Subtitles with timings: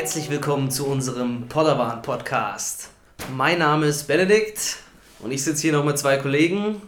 [0.00, 2.88] Herzlich willkommen zu unserem Podderbahn Podcast.
[3.36, 4.78] Mein Name ist Benedikt
[5.18, 6.80] und ich sitze hier noch mit zwei Kollegen.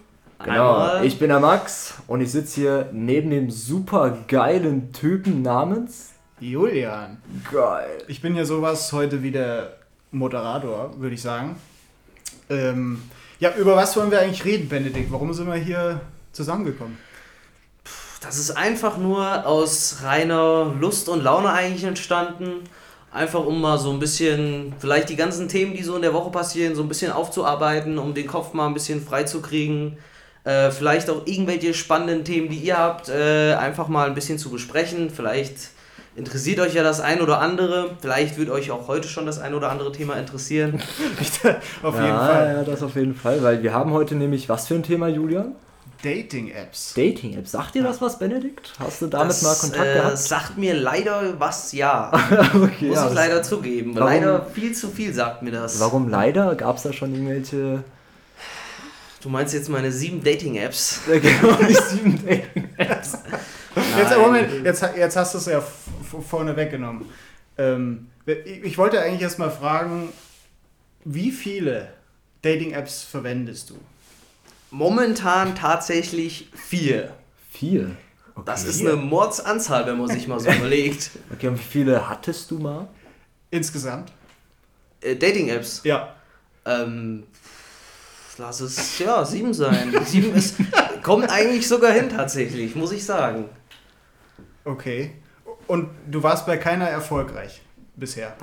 [0.42, 5.42] Genau, Einmal ich bin der Max und ich sitze hier neben dem super geilen Typen
[5.42, 7.18] namens Julian.
[7.52, 7.98] Geil.
[8.08, 9.74] Ich bin ja sowas heute wie der
[10.10, 11.56] Moderator, würde ich sagen.
[12.48, 13.02] Ähm,
[13.40, 15.12] ja, über was wollen wir eigentlich reden, Benedikt?
[15.12, 16.00] Warum sind wir hier
[16.32, 16.96] zusammengekommen?
[18.22, 22.64] Das ist einfach nur aus reiner Lust und Laune eigentlich entstanden.
[23.12, 26.30] Einfach um mal so ein bisschen, vielleicht die ganzen Themen, die so in der Woche
[26.30, 29.98] passieren, so ein bisschen aufzuarbeiten, um den Kopf mal ein bisschen frei zu kriegen.
[30.44, 34.50] Äh, vielleicht auch irgendwelche spannenden Themen, die ihr habt, äh, einfach mal ein bisschen zu
[34.50, 35.10] besprechen.
[35.10, 35.70] Vielleicht
[36.16, 37.90] interessiert euch ja das ein oder andere.
[38.00, 40.80] Vielleicht wird euch auch heute schon das ein oder andere Thema interessieren.
[41.82, 42.54] auf jeden ja, Fall.
[42.56, 45.54] Ja, das auf jeden Fall, weil wir haben heute nämlich was für ein Thema, Julian?
[46.02, 46.94] Dating-Apps.
[46.94, 47.52] Dating-Apps.
[47.52, 48.72] Sagt dir das was, Benedikt?
[48.78, 50.18] Hast du damit das, mal Kontakt äh, gehabt?
[50.18, 52.10] Sagt mir leider was, ja.
[52.54, 53.94] okay, Muss ja, ich leider zugeben.
[53.94, 55.78] Warum, leider viel zu viel sagt mir das.
[55.80, 56.54] Warum leider?
[56.56, 57.84] Gab es da schon irgendwelche...
[59.22, 61.02] Du meinst jetzt meine sieben Dating-Apps?
[61.06, 63.18] genau, die sieben Dating-Apps.
[63.98, 65.62] jetzt, Moment, jetzt, jetzt hast du es ja
[66.28, 67.06] vorne weggenommen.
[67.56, 68.08] Ähm,
[68.44, 70.08] ich wollte eigentlich erst mal fragen,
[71.04, 71.88] wie viele
[72.42, 73.76] Dating-Apps verwendest du?
[74.72, 77.12] Momentan tatsächlich vier.
[77.50, 77.94] Vier?
[78.34, 78.42] Okay.
[78.46, 81.10] Das ist eine Mordsanzahl, wenn man sich mal so überlegt.
[81.30, 82.88] Okay, und wie viele hattest du mal?
[83.50, 84.10] Insgesamt?
[85.02, 85.82] Äh, Dating-Apps?
[85.84, 86.14] Ja.
[86.64, 87.24] Ähm,
[88.38, 89.94] lass es ja sieben sein.
[90.06, 90.56] sieben ist,
[91.02, 93.50] kommt eigentlich sogar hin tatsächlich, muss ich sagen.
[94.64, 95.16] Okay.
[95.66, 97.60] Und du warst bei keiner erfolgreich
[97.94, 98.34] bisher?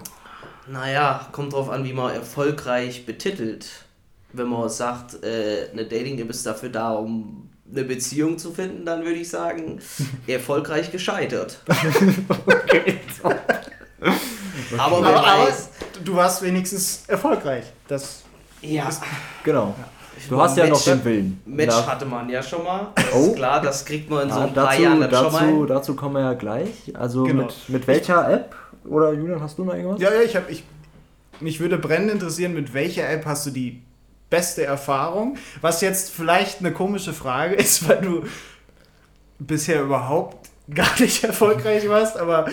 [0.67, 3.88] Naja, kommt drauf an, wie man erfolgreich betitelt
[4.33, 9.03] wenn man sagt, äh, eine Dating-App ist dafür da, um eine Beziehung zu finden, dann
[9.03, 9.79] würde ich sagen,
[10.27, 11.59] erfolgreich gescheitert.
[12.45, 12.99] okay.
[14.77, 15.47] aber, aber, aber
[16.03, 17.65] du warst wenigstens erfolgreich.
[17.87, 18.23] Das
[18.61, 18.89] ja.
[18.89, 19.01] Ist,
[19.43, 19.75] genau.
[19.77, 19.85] Ja.
[20.27, 21.41] Du hast ja Match, noch den Willen.
[21.45, 21.87] Match ja.
[21.87, 22.87] hatte man ja schon mal.
[22.95, 23.27] Das oh.
[23.27, 25.59] ist klar, das kriegt man in ja, so ein dazu, paar Jahren dann dazu, schon
[25.59, 25.67] mal.
[25.67, 26.93] Dazu kommen wir ja gleich.
[26.93, 27.43] Also genau.
[27.43, 28.55] mit, mit welcher App?
[28.85, 30.01] Oder Julian, hast du noch irgendwas?
[30.01, 30.63] Ja, ja, ich habe ich
[31.39, 33.81] mich würde brennend interessieren, mit welcher App hast du die
[34.29, 35.37] beste Erfahrung?
[35.61, 38.23] Was jetzt vielleicht eine komische Frage ist, weil du
[39.39, 42.47] bisher überhaupt gar nicht erfolgreich warst, aber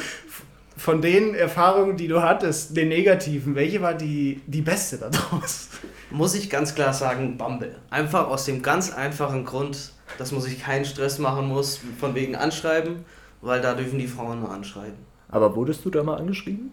[0.77, 5.69] von den Erfahrungen, die du hattest, den negativen, welche war die, die beste daraus?
[6.11, 7.77] Muss ich ganz klar sagen, Bumble.
[7.91, 12.37] Einfach aus dem ganz einfachen Grund, dass man sich keinen Stress machen muss, von wegen
[12.37, 13.05] Anschreiben,
[13.41, 14.99] weil da dürfen die Frauen nur anschreiben.
[15.29, 16.73] Aber wurdest du da mal angeschrieben?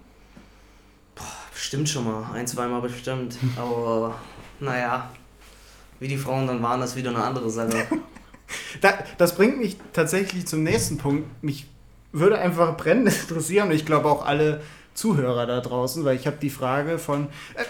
[1.16, 2.30] Boah, bestimmt schon mal.
[2.34, 3.38] Ein, zweimal bestimmt.
[3.58, 4.16] Aber
[4.63, 5.09] naja,
[6.00, 7.85] wie die Frauen dann waren, das wieder eine andere Sache.
[9.18, 11.44] das bringt mich tatsächlich zum nächsten Punkt.
[11.44, 11.68] Mich
[12.12, 14.62] würde einfach brennend interessieren und ich glaube auch alle
[14.94, 17.25] Zuhörer da draußen, weil ich habe die Frage von,
[17.56, 17.63] äh,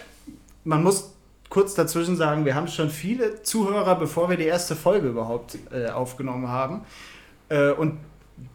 [0.64, 1.12] man muss
[1.50, 5.90] kurz dazwischen sagen, wir haben schon viele Zuhörer, bevor wir die erste Folge überhaupt äh,
[5.90, 6.82] aufgenommen haben.
[7.50, 8.00] Äh, und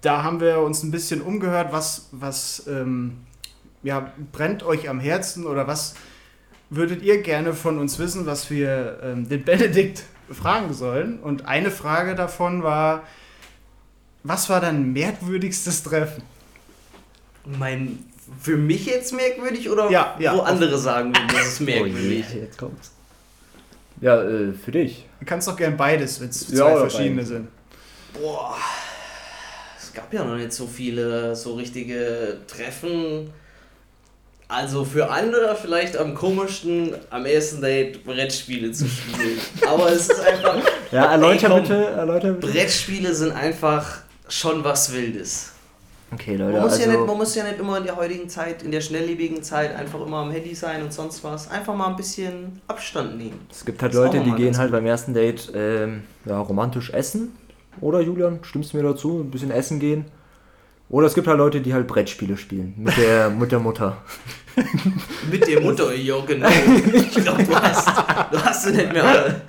[0.00, 3.18] da haben wir uns ein bisschen umgehört, was, was ähm,
[3.84, 5.94] ja, brennt euch am Herzen oder was
[6.70, 11.18] würdet ihr gerne von uns wissen, was wir ähm, den Benedikt fragen sollen.
[11.20, 13.04] Und eine Frage davon war,
[14.22, 16.22] was war dein merkwürdigstes Treffen?
[17.44, 18.04] Mein,
[18.42, 22.26] für mich jetzt merkwürdig oder ja, ja, wo andere sagen würden, das ist merkwürdig?
[22.28, 22.92] Oh je, jetzt kommt's.
[24.00, 25.06] Ja, äh, für dich.
[25.20, 27.48] Du kannst doch gern beides, wenn es ja, zwei verschiedene sind.
[28.12, 28.56] Boah,
[29.80, 33.30] es gab ja noch nicht so viele so richtige Treffen
[34.48, 39.38] also für andere vielleicht am komischsten am ersten Date Brettspiele zu spielen.
[39.66, 40.56] Aber es ist einfach.
[40.90, 42.50] Ja, erläuter ey, bitte, erläuter bitte.
[42.50, 45.52] Brettspiele sind einfach schon was Wildes.
[46.10, 46.52] Okay, Leute.
[46.52, 48.70] Man muss, also ja nicht, man muss ja nicht immer in der heutigen Zeit, in
[48.70, 51.50] der schnelllebigen Zeit, einfach immer am Handy sein und sonst was.
[51.50, 53.38] Einfach mal ein bisschen Abstand nehmen.
[53.50, 57.36] Es gibt halt Leute, die gehen halt beim ersten Date ähm, ja, romantisch essen.
[57.82, 59.20] Oder Julian, stimmst du mir dazu?
[59.20, 60.06] Ein bisschen essen gehen.
[60.90, 62.74] Oder es gibt halt Leute, die halt Brettspiele spielen.
[62.76, 63.98] Mit der, mit der Mutter.
[65.30, 66.48] mit der Mutter, ja, genau.
[66.92, 67.88] Ich glaube, du hast,
[68.32, 69.42] du hast sie nicht mehr.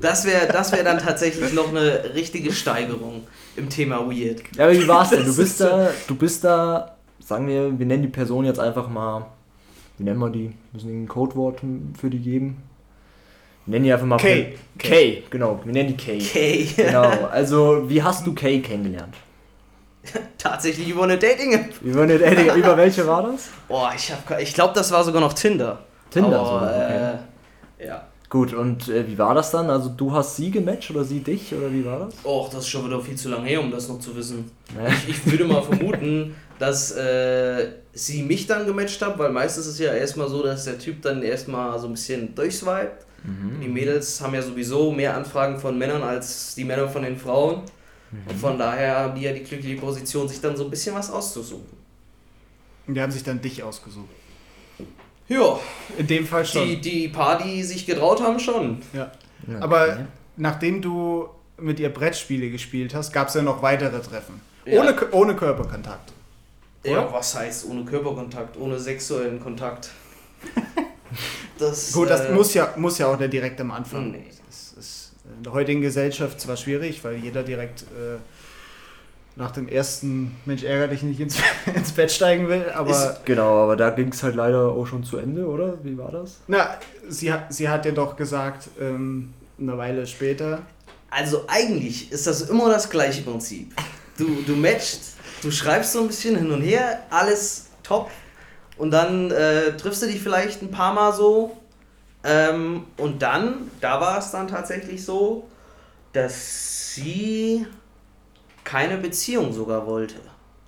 [0.00, 3.22] Das wäre das wär dann tatsächlich noch eine richtige Steigerung
[3.56, 4.42] im Thema Weird.
[4.56, 5.24] Ja, aber wie war's denn?
[5.24, 9.26] Du bist da, du bist da, sagen wir, wir nennen die Person jetzt einfach mal,
[9.98, 10.46] wie nennen wir die?
[10.46, 11.60] Wir müssen ein Codewort
[12.00, 12.62] für die geben.
[13.66, 14.54] Wir nennen die einfach mal K.
[14.78, 15.60] K, K genau.
[15.64, 16.18] Wir nennen die K.
[16.18, 16.64] K.
[16.76, 17.10] Genau.
[17.30, 19.14] Also, wie hast du K kennengelernt?
[20.38, 21.82] Tatsächlich über eine Dating-App.
[21.82, 22.56] Über eine Dating-App.
[22.56, 23.48] über welche war das?
[23.68, 25.78] Boah, ich, ich glaube, das war sogar noch Tinder.
[26.10, 27.18] Tinder, Aber, so, okay.
[27.78, 28.06] Äh, ja.
[28.28, 29.68] Gut, und äh, wie war das dann?
[29.70, 32.14] Also du hast sie gematcht oder sie dich oder wie war das?
[32.24, 34.50] Och, das ist schon wieder viel zu lange her, um das noch zu wissen.
[34.76, 34.88] Ja.
[34.88, 39.72] Ich, ich würde mal vermuten, dass äh, sie mich dann gematcht hat, weil meistens ist
[39.72, 43.06] es ja erstmal so, dass der Typ dann erstmal so ein bisschen durchswiped.
[43.62, 47.62] Die Mädels haben ja sowieso mehr Anfragen von Männern als die Männer von den Frauen.
[48.28, 51.10] Und von daher haben die ja die glückliche Position, sich dann so ein bisschen was
[51.10, 51.78] auszusuchen.
[52.86, 54.08] Und die haben sich dann dich ausgesucht.
[55.28, 55.60] Ja,
[55.96, 56.66] In dem Fall schon.
[56.66, 58.82] die, die paar, die sich getraut haben, schon.
[58.92, 59.12] ja.
[59.46, 60.04] Ja, Aber okay.
[60.36, 64.40] nachdem du mit ihr Brettspiele gespielt hast, gab es ja noch weitere Treffen.
[64.66, 64.80] Ja.
[64.80, 66.12] Ohne, ohne Körperkontakt.
[66.84, 67.12] Ja, Oder?
[67.12, 69.90] was heißt ohne Körperkontakt, ohne sexuellen Kontakt?
[71.58, 74.12] Das, Gut, das äh, muss, ja, muss ja auch der direkt am Anfang.
[74.12, 74.24] Nee.
[75.40, 78.18] In der heutigen Gesellschaft zwar schwierig, weil jeder direkt äh,
[79.36, 81.36] nach dem ersten Mensch ärger dich nicht ins,
[81.74, 85.02] ins Bett steigen will, aber Ist- Genau, aber da ging es halt leider auch schon
[85.02, 85.82] zu Ende, oder?
[85.82, 86.40] Wie war das?
[86.46, 86.76] na,
[87.08, 90.60] sie, hat- sie hat dir doch gesagt, ähm, eine Weile später,
[91.10, 93.72] Also eigentlich ist das immer das gleiche Prinzip.
[94.18, 98.10] Du, du matchst, du schreibst so ein bisschen hin und her, alles top.
[98.76, 101.56] Und dann äh, triffst du dich vielleicht ein paar Mal so.
[102.22, 105.48] Ähm, und dann, da war es dann tatsächlich so,
[106.12, 107.66] dass sie
[108.64, 110.16] keine Beziehung sogar wollte.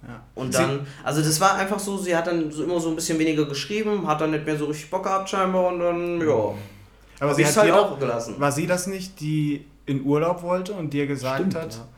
[0.06, 0.22] ja.
[0.34, 3.18] Und dann, also das war einfach so, sie hat dann so immer so ein bisschen
[3.18, 6.54] weniger geschrieben, hat dann nicht mehr so richtig Bock gehabt scheinbar und dann, ja,
[7.20, 8.34] aber sie hat halt auch gelassen.
[8.38, 11.88] War sie das nicht, die in Urlaub wollte und dir gesagt Stimmt, hat, ja.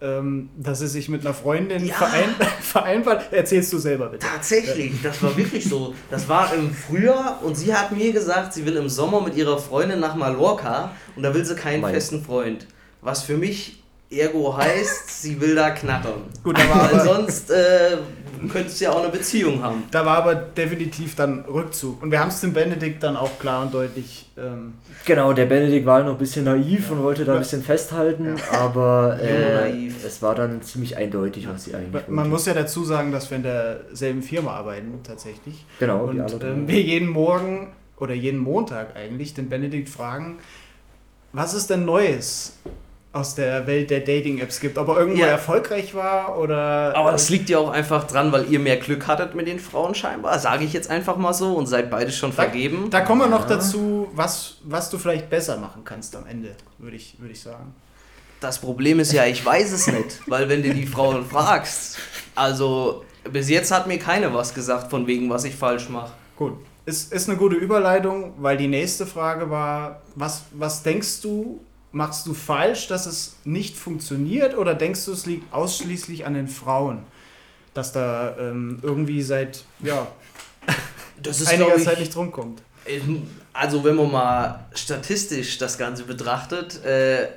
[0.00, 1.94] Ähm, dass sie sich mit einer Freundin Ja.
[1.94, 3.32] verein vereinbart?
[3.32, 4.26] Erzählst du selber bitte.
[4.26, 5.94] Tatsächlich, das war wirklich so.
[6.10, 9.58] Das war im Frühjahr und sie hat mir gesagt, sie will im Sommer mit ihrer
[9.58, 11.94] Freundin nach Mallorca und da will sie keinen Mein.
[11.94, 12.66] festen Freund.
[13.00, 16.22] Was für mich ergo heißt, sie will da knattern.
[16.44, 17.96] Gut, Weil aber, sonst äh,
[18.48, 19.84] könntest du ja auch eine Beziehung haben.
[19.90, 22.02] da war aber definitiv dann Rückzug.
[22.02, 24.30] Und wir haben es dem Benedikt dann auch klar und deutlich.
[24.36, 24.74] Ähm,
[25.04, 29.18] Genau, der Benedikt war noch ein bisschen naiv und wollte da ein bisschen festhalten, aber
[29.20, 30.04] Junge äh, naiv.
[30.04, 32.30] es war dann ziemlich eindeutig, was sie eigentlich man wollte.
[32.30, 35.64] muss ja dazu sagen, dass wir in derselben Firma arbeiten, tatsächlich.
[35.78, 37.68] Genau, Und ähm, wir jeden Morgen
[37.98, 40.38] oder jeden Montag eigentlich den Benedikt fragen,
[41.32, 42.58] was es denn Neues
[43.16, 44.78] aus der Welt der Dating-Apps gibt.
[44.78, 45.26] Ob er irgendwo Ja.
[45.28, 46.94] erfolgreich war oder.
[46.94, 49.94] Aber das liegt ja auch einfach dran, weil ihr mehr Glück hattet mit den Frauen
[49.94, 52.88] scheinbar, sage ich jetzt einfach mal so und seid beide schon Da- vergeben.
[52.90, 53.56] Da kommen wir noch Ja.
[53.56, 57.74] dazu, was, was du vielleicht besser machen kannst am Ende, würde ich, würde ich sagen.
[58.40, 61.96] Das Problem ist ja, ich weiß es nicht, weil wenn du die Frauen fragst,
[62.34, 66.12] also bis jetzt hat mir keine was gesagt von wegen, was ich falsch mache.
[66.36, 66.52] Gut.
[66.84, 71.60] Ist, ist eine gute Überleitung, weil die nächste Frage war, was, was denkst du,
[71.96, 76.46] machst du falsch, dass es nicht funktioniert oder denkst du, es liegt ausschließlich an den
[76.46, 77.04] Frauen?
[77.72, 80.06] Dass da ähm, irgendwie seit ja,
[81.24, 82.60] ist einiger ich, Zeit nicht rumkommt.
[83.54, 87.28] Also wenn man mal statistisch das Ganze betrachtet, äh,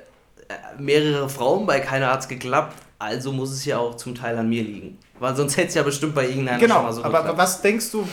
[0.78, 4.48] mehrere Frauen, bei keiner hat es geklappt, also muss es ja auch zum Teil an
[4.50, 4.98] mir liegen.
[5.18, 7.38] Weil sonst hätte es ja bestimmt bei irgendeiner schon Genau, mal so aber geklappt.
[7.38, 8.06] was denkst du,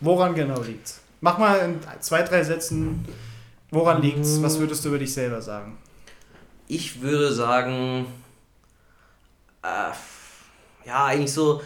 [0.00, 1.00] woran genau liegt's?
[1.22, 3.06] Mach mal in zwei, drei Sätzen,
[3.70, 4.42] woran liegt's?
[4.42, 5.78] Was würdest du über dich selber sagen?
[6.66, 8.06] Ich würde sagen,
[9.62, 11.62] äh, ja, eigentlich so,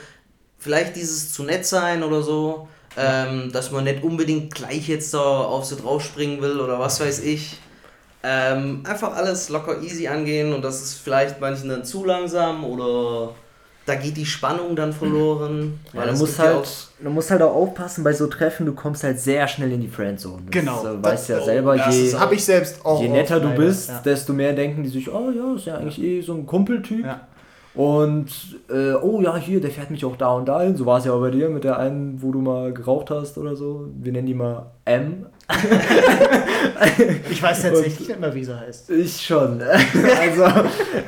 [0.58, 5.18] vielleicht dieses zu nett sein oder so, ähm, dass man nicht unbedingt gleich jetzt da
[5.18, 7.58] auf sie draufspringen will oder was weiß ich.
[8.22, 13.34] Ähm, einfach alles locker easy angehen und das ist vielleicht manchen dann zu langsam oder
[13.88, 15.80] da geht die Spannung dann verloren.
[15.92, 18.66] Ja, du es musst gibt ja halt, du musst halt auch aufpassen bei so Treffen,
[18.66, 20.42] du kommst halt sehr schnell in die Friendzone.
[20.44, 20.80] Das, Genau.
[20.82, 23.00] äh, Das- weißt ja selber, je, Habe ich selbst auch.
[23.00, 24.00] je netter oft du leider, bist, ja.
[24.04, 27.04] desto mehr denken die sich, oh ja, ist ja eigentlich eh so ein Kumpeltyp.
[27.06, 27.20] Ja.
[27.74, 28.26] Und,
[28.70, 30.74] äh, oh ja, hier, der fährt mich auch da und dahin.
[30.76, 33.38] So war es ja auch bei dir mit der einen, wo du mal geraucht hast
[33.38, 33.88] oder so.
[34.00, 35.26] Wir nennen die mal M.
[37.30, 38.90] Ich weiß tatsächlich nicht mehr, wie sie heißt.
[38.90, 39.60] Ich schon.
[40.20, 40.44] also,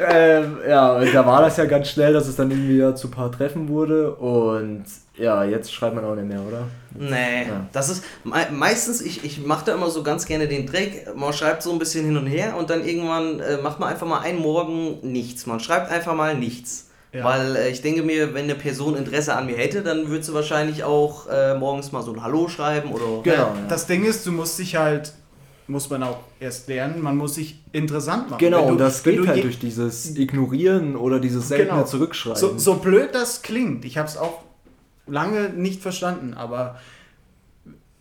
[0.08, 3.08] ähm, ja, und da war das ja ganz schnell, dass es dann irgendwie ja zu
[3.08, 4.14] ein paar Treffen wurde.
[4.14, 4.84] Und
[5.16, 6.62] ja, jetzt schreibt man auch nicht mehr, oder?
[6.94, 7.66] Nee, Ja.
[7.72, 11.32] das ist mei- meistens, ich, ich mache da immer so ganz gerne den Trick, man
[11.32, 14.20] schreibt so ein bisschen hin und her und dann irgendwann äh, macht man einfach mal
[14.20, 15.46] einen Morgen nichts.
[15.46, 16.89] Man schreibt einfach mal nichts.
[17.12, 17.24] Ja.
[17.24, 20.32] Weil äh, ich denke mir, wenn eine Person Interesse an mir hätte, dann würde sie
[20.32, 23.04] wahrscheinlich auch äh, morgens mal so ein Hallo schreiben oder.
[23.24, 23.36] Genau.
[23.36, 25.12] Ja, Das Ding ist, du musst dich halt,
[25.66, 28.38] muss man auch erst lernen, man muss sich interessant machen.
[28.38, 31.84] Genau, du- und das geht du halt durch dieses Ignorieren oder dieses seltene Genau.
[31.84, 32.38] Zurückschreiben.
[32.38, 34.42] So, so blöd das klingt, ich habe es auch
[35.08, 36.78] lange nicht verstanden, aber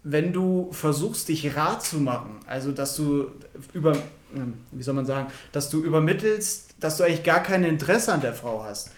[0.04, 3.28] wenn du versuchst, dich rar zu machen, also dass du
[3.74, 3.94] über,
[4.34, 8.22] hm, wie soll man sagen, dass du übermittelst, dass du eigentlich gar kein Interesse an
[8.22, 8.92] der Frau hast,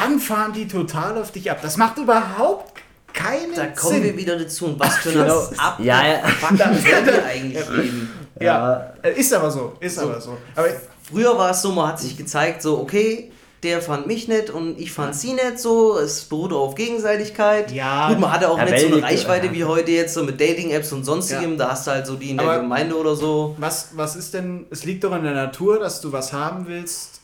[0.00, 1.58] dann fahren die total auf dich ab.
[1.62, 2.72] Das macht überhaupt
[3.12, 4.02] keinen Da kommen Sinn.
[4.04, 4.66] wir wieder dazu.
[4.66, 5.40] Und was für eine Genau.
[5.56, 6.20] Ab Ja, ja.
[6.50, 8.10] Ihr eigentlich leben?
[8.40, 10.02] Ja, äh, ist aber so, ist So.
[10.02, 10.36] aber so.
[10.54, 10.68] Aber
[11.10, 14.78] Früher war es so, man hat sich gezeigt, so, okay, der fand mich nett und
[14.78, 17.72] ich fand sie nett, so, es beruhte auf Gegenseitigkeit.
[17.72, 18.08] Ja.
[18.08, 19.52] Gut, man hatte auch Ja, nicht so eine Reichweite ja.
[19.54, 21.56] wie heute jetzt, so mit Dating-Apps und sonstigem, Ja.
[21.56, 23.56] da hast du halt so die in der Aber- Gemeinde oder so.
[23.58, 27.22] was, was ist denn, es liegt doch in der Natur, dass du was haben willst,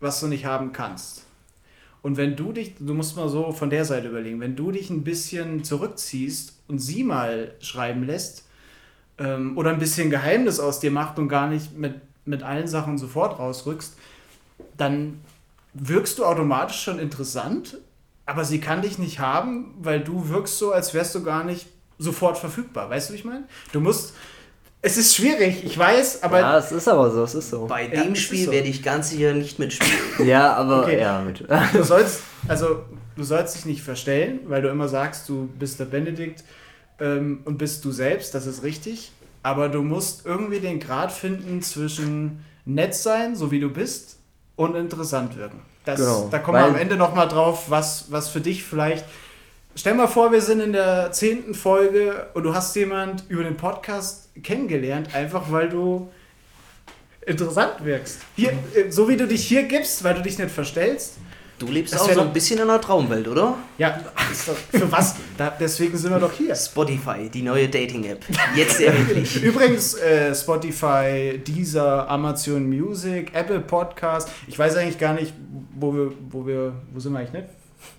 [0.00, 1.22] was du nicht haben kannst.
[2.02, 4.90] Und wenn du dich, du musst mal so von der Seite überlegen, wenn du dich
[4.90, 8.44] ein bisschen zurückziehst und sie mal schreiben lässt
[9.18, 11.94] ähm, oder ein bisschen Geheimnis aus dir macht und gar nicht mit,
[12.24, 13.96] mit allen Sachen sofort rausrückst,
[14.76, 15.20] dann
[15.74, 17.78] wirkst du automatisch schon interessant,
[18.26, 21.66] aber sie kann dich nicht haben, weil du wirkst so, als wärst du gar nicht
[21.98, 22.90] sofort verfügbar.
[22.90, 23.44] Weißt du, wie ich meine?
[23.72, 24.14] Du musst.
[24.84, 27.66] Es ist schwierig, ich weiß, aber ja, es ist aber so, es ist so.
[27.66, 28.50] Bei Ja, dem Spiel so.
[28.52, 29.92] werde ich ganz sicher nicht mitspielen.
[30.28, 30.98] Ja, aber Okay.
[31.00, 31.44] ja, mit.
[31.72, 32.80] du sollst, also
[33.16, 36.42] du sollst dich nicht verstellen, weil du immer sagst, du bist der Benedikt
[36.98, 39.12] ähm, und bist du selbst, das ist richtig.
[39.44, 44.18] Aber du musst irgendwie den Grad finden zwischen nett sein, so wie du bist,
[44.56, 45.60] und interessant wirken.
[45.84, 49.04] Das, Genau, Da kommen wir am Ende nochmal drauf, was, was für dich vielleicht.
[49.74, 53.56] Stell mal vor, wir sind in der zehnten Folge und du hast jemand über den
[53.56, 56.10] Podcast kennengelernt, einfach weil du
[57.26, 58.20] interessant wirkst.
[58.36, 61.18] Hier, äh, so wie du dich hier gibst, weil du dich nicht verstellst.
[61.58, 63.56] Du lebst Das auch so ein bisschen in einer Traumwelt, oder?
[63.78, 64.00] Ja,
[64.72, 65.14] für was?
[65.36, 66.56] Da, deswegen sind wir doch hier.
[66.56, 68.24] Spotify, die neue Dating-App.
[68.56, 69.40] Jetzt erhältlich.
[69.42, 74.28] Übrigens, äh, Spotify, Deezer, Amazon Music, Apple Podcast.
[74.48, 75.32] Ich weiß eigentlich gar nicht,
[75.78, 77.46] wo wir, wo wir, wo sind wir eigentlich nicht?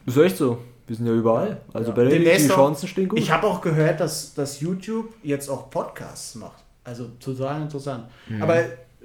[0.08, 0.58] ist echt so.
[0.88, 1.62] Wir sind ja überall.
[1.74, 1.96] Also Ja.
[1.96, 3.20] bei der Demnächst die Chancen stehen gut.
[3.20, 6.64] Ich habe auch gehört, dass, dass YouTube jetzt auch Podcasts macht.
[6.84, 8.06] Also total interessant.
[8.42, 8.56] Aber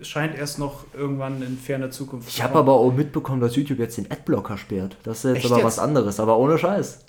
[0.00, 3.78] es scheint erst noch irgendwann in ferner Zukunft Ich habe aber auch mitbekommen, dass YouTube
[3.78, 4.96] jetzt den Adblocker sperrt.
[5.04, 5.64] Das ist jetzt Echt aber jetzt?
[5.66, 7.00] was anderes, aber ohne Scheiß.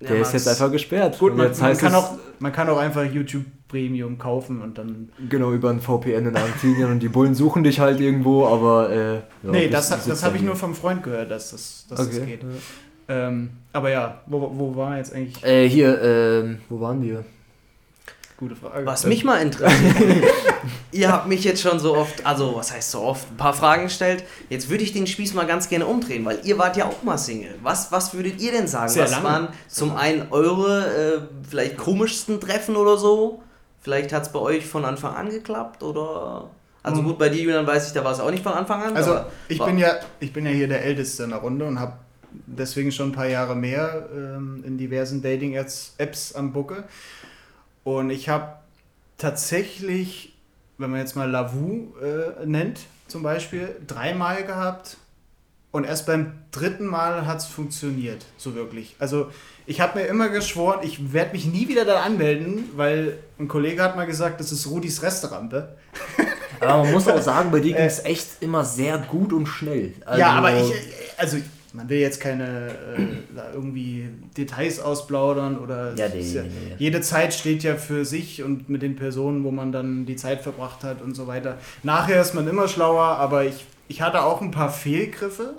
[0.00, 1.18] Der Ja, ist jetzt einfach gesperrt.
[1.18, 4.78] Gut, man, jetzt man, kann es, auch, man kann auch einfach YouTube Premium kaufen und
[4.78, 5.10] dann.
[5.28, 8.90] Genau, über ein VPN in Argentinien und die Bullen suchen dich halt irgendwo, aber.
[8.90, 12.16] Äh, ja, nee, das, das habe ich nur vom Freund gehört, dass das, dass das
[12.16, 12.24] Okay.
[12.26, 12.40] geht.
[13.10, 15.42] Ähm, aber ja, wo, wo war jetzt eigentlich?
[15.44, 17.24] Äh, hier, ähm, wo waren wir?
[18.36, 18.86] Gute Frage.
[18.86, 20.24] Was mich mal interessiert,
[20.92, 23.82] ihr habt mich jetzt schon so oft, also was heißt so oft, ein paar Fragen
[23.84, 24.24] gestellt.
[24.48, 27.18] Jetzt würde ich den Spieß mal ganz gerne umdrehen, weil ihr wart ja auch mal
[27.18, 27.56] Single.
[27.62, 28.88] Was, was würdet ihr denn sagen?
[28.90, 29.24] Sehr was lange.
[29.24, 33.42] waren zum einen eure äh, vielleicht komischsten Treffen oder so?
[33.80, 36.48] Vielleicht hat es bei euch von Anfang an geklappt oder...
[36.82, 37.08] Also Mhm.
[37.08, 38.96] gut, bei dir, Julian, weiß ich, da war es auch nicht von Anfang an.
[38.96, 41.78] Also aber ich bin ja, ich bin ja hier der Älteste in der Runde und
[41.78, 41.92] habe
[42.46, 46.84] deswegen schon ein paar Jahre mehr ähm, in diversen Dating-Apps am Bucke.
[47.84, 48.56] Und ich habe
[49.18, 50.34] tatsächlich,
[50.78, 54.96] wenn man jetzt mal Lavu äh, nennt, zum Beispiel, dreimal gehabt.
[55.72, 58.96] Und erst beim dritten Mal hat es funktioniert, so wirklich.
[58.98, 59.30] Also
[59.66, 63.80] ich habe mir immer geschworen, ich werde mich nie wieder da anmelden, weil ein Kollege
[63.80, 65.76] hat mal gesagt, das ist Rudis Restaurante.
[66.60, 69.46] Aber man muss auch sagen, bei dir Äh, ging es echt immer sehr gut und
[69.46, 69.94] schnell.
[70.04, 70.72] Also, ja, aber ich,
[71.16, 71.36] also
[71.72, 76.74] man will jetzt keine äh, irgendwie Details ausplaudern oder Ja, nee, ja, nee, nee.
[76.78, 80.42] jede Zeit steht ja für sich und mit den Personen, wo man dann die Zeit
[80.42, 81.58] verbracht hat und so weiter.
[81.82, 85.54] Nachher ist man immer schlauer, aber ich, ich hatte auch ein paar Fehlgriffe,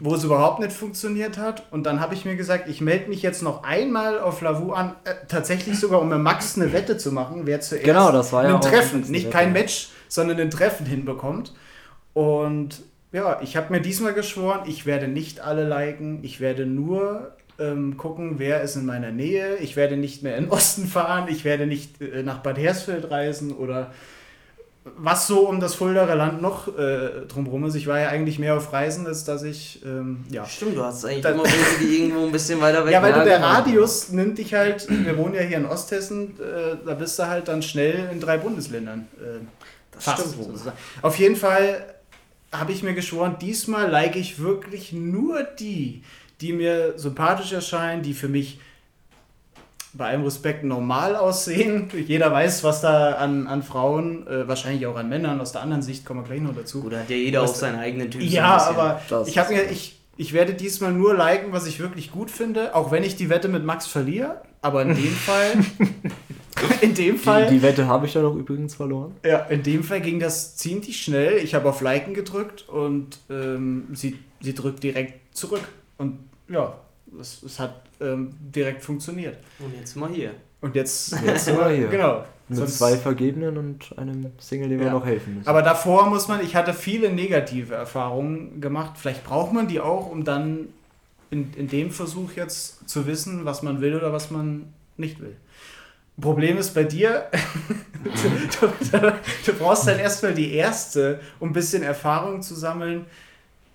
[0.00, 3.22] wo es überhaupt nicht funktioniert hat und dann habe ich mir gesagt, ich melde mich
[3.22, 7.12] jetzt noch einmal auf Lavu an, äh, tatsächlich sogar um mit Max eine Wette zu
[7.12, 10.86] machen, wer zuerst Genau, das war ja ein Treffen, nicht kein Match, sondern ein Treffen
[10.86, 11.52] hinbekommt.
[12.14, 12.82] Und
[13.14, 17.96] ja, ich habe mir diesmal geschworen, ich werde nicht alle liken, ich werde nur ähm,
[17.96, 21.44] gucken, wer ist in meiner Nähe, ich werde nicht mehr in den Osten fahren, ich
[21.44, 23.92] werde nicht äh, nach Bad Hersfeld reisen oder
[24.98, 27.74] was so um das Fuldaer Land noch äh, drumherum ist.
[27.76, 30.44] Ich war ja eigentlich mehr auf Reisen, als dass ich, ähm, ja.
[30.44, 33.24] Stimmt, du hast eigentlich immer welche, die irgendwo ein bisschen weiter weg Ja, weil du
[33.24, 33.40] der.
[33.40, 37.48] Radius nimmt dich halt, wir wohnen ja hier in Osthessen, äh, da bist du halt
[37.48, 39.08] dann schnell in drei Bundesländern.
[39.18, 39.38] Äh,
[39.92, 40.76] Das fast, stimmt sozusagen.
[41.00, 41.93] Auf jeden Fall
[42.58, 46.02] habe ich mir geschworen, diesmal like ich wirklich nur die,
[46.40, 48.58] die mir sympathisch erscheinen, die für mich
[49.92, 51.88] bei allem Respekt normal aussehen.
[52.06, 55.82] Jeder weiß, was da an, an Frauen, äh, wahrscheinlich auch an Männern, aus der anderen
[55.82, 56.88] Sicht kommen wir gleich noch dazu.
[56.90, 58.20] Da hat ja jeder Was- auch seinen eigenen Typ.
[58.22, 61.78] Ja, aber Das ich habe ist mir, ich, ich werde diesmal nur liken, was ich
[61.78, 64.42] wirklich gut finde, auch wenn ich die Wette mit Max verliere.
[64.62, 65.52] Aber in dem Fall,
[66.80, 69.14] in dem Fall, Die, die Wette habe ich dann auch übrigens verloren.
[69.24, 71.38] ja, in dem Fall ging das ziemlich schnell.
[71.38, 75.62] Ich habe auf Liken gedrückt und ähm, sie, sie drückt direkt zurück.
[75.98, 76.18] Und
[76.48, 76.78] ja,
[77.20, 79.38] es, es hat ähm, direkt funktioniert.
[79.58, 80.32] Und jetzt mal hier.
[80.60, 81.88] Und jetzt, Jetzt sind wir hier.
[81.88, 82.24] genau.
[82.48, 84.92] Mit Sonst- zwei Vergebenen und einem Single, dem wir Ja.
[84.92, 85.48] noch helfen müssen.
[85.48, 88.92] Aber davor muss man, ich hatte viele negative Erfahrungen gemacht.
[88.96, 90.68] Vielleicht braucht man die auch, um dann
[91.30, 95.36] in, in dem Versuch jetzt zu wissen, was man will oder was man nicht will.
[96.20, 97.28] Problem ist bei dir,
[98.04, 99.12] du, du,
[99.46, 103.06] du brauchst dann erstmal die erste, um ein bisschen Erfahrung zu sammeln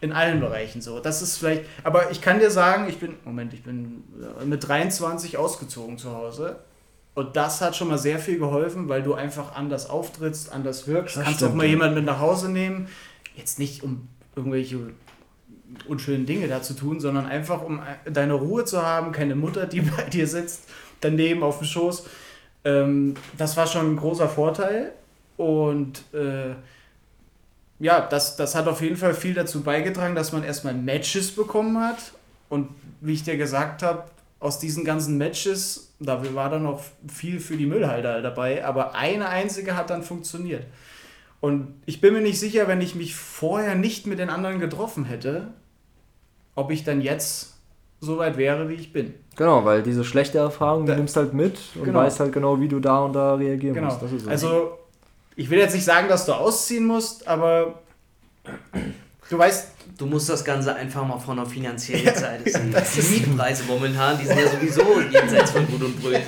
[0.02, 1.00] in allen Bereichen so.
[1.00, 4.04] Das ist vielleicht, aber ich kann dir sagen, ich bin, Moment, ich bin
[4.42, 6.60] äh, mit 23 ausgezogen zu Hause.
[7.16, 11.18] Und das hat schon mal sehr viel geholfen, weil du einfach anders auftrittst, anders wirkst.
[11.18, 11.72] Das Kannst stimmt, auch mal ja.
[11.72, 12.88] jemanden mit nach Hause nehmen.
[13.36, 14.78] Jetzt nicht um irgendwelche
[15.88, 19.66] unschönen Dinge da zu tun, sondern einfach um äh, deine Ruhe zu haben, keine Mutter,
[19.66, 20.64] die bei dir sitzt,
[21.02, 22.06] daneben auf dem Schoß.
[22.64, 24.94] Ähm, das war schon ein großer Vorteil.
[25.38, 26.56] Und äh,
[27.80, 31.80] ja, das, das hat auf jeden Fall viel dazu beigetragen, dass man erstmal Matches bekommen
[31.80, 32.14] hat.
[32.50, 32.70] Und
[33.02, 34.04] wie ich dir gesagt habe,
[34.40, 39.28] aus diesen ganzen Matches, da war dann noch viel für die Müllhalter dabei, aber eine
[39.28, 40.66] einzige hat dann funktioniert.
[41.42, 45.06] Und ich bin mir nicht sicher, wenn ich mich vorher nicht mit den anderen getroffen
[45.06, 45.48] hätte,
[46.56, 47.59] ob ich dann jetzt
[48.02, 49.14] so weit wäre, wie ich bin.
[49.36, 52.00] Genau, weil diese schlechte Erfahrung, die Da- nimmst halt mit und Genau.
[52.00, 53.88] weißt halt genau, wie du da und da reagieren Genau.
[53.88, 54.02] musst.
[54.02, 54.30] Das ist so.
[54.30, 54.78] Also,
[55.36, 57.76] ich will jetzt nicht sagen, dass du ausziehen musst, aber
[59.30, 62.72] du weißt, Du musst das Ganze einfach mal von der finanziellen Ja, Seite ja, sehen.
[62.72, 64.82] das die Mietpreise momentan, die sind ja sowieso
[65.12, 66.20] jenseits von Gut und, Brö äh,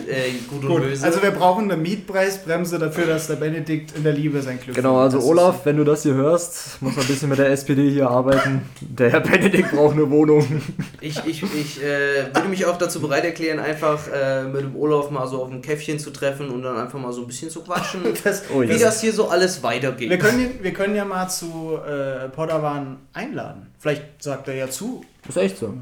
[0.50, 1.06] gut und gut, Böse.
[1.06, 4.98] also wir brauchen eine Mietpreisbremse dafür, dass der Benedikt in der Liebe sein Glück Genau,
[5.00, 7.90] also Das Olaf, wenn du das hier hörst, muss man ein bisschen mit der SPD
[7.90, 8.64] hier arbeiten.
[8.82, 10.62] Der Herr Benedikt braucht eine Wohnung.
[11.00, 15.10] Ich, ich, ich äh, würde mich auch dazu bereit erklären, einfach äh, mit dem Olaf
[15.12, 17.62] mal so auf ein Käffchen zu treffen und dann einfach mal so ein bisschen zu
[17.62, 18.78] quatschen, Das, Oh, wie ja.
[18.78, 20.10] das hier so alles weitergeht.
[20.10, 23.51] wir, können, wir können ja mal zu äh, Podawan einladen.
[23.80, 25.04] Vielleicht sagt er ja zu.
[25.28, 25.74] ist echt so.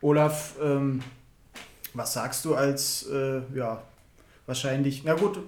[0.00, 1.02] Olaf, ähm,
[1.94, 3.82] was sagst du als, äh, ja,
[4.46, 5.38] wahrscheinlich, na gut,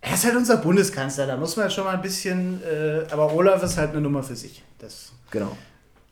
[0.00, 3.62] er ist halt unser Bundeskanzler, da muss man schon mal ein bisschen, äh, aber Olaf
[3.62, 4.62] ist halt eine Nummer für sich.
[4.78, 5.56] Das Genau.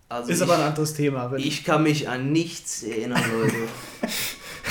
[0.08, 1.30] also ist ich, aber ein anderes Thema.
[1.30, 3.56] Wenn- ich kann mich an nichts erinnern, Leute.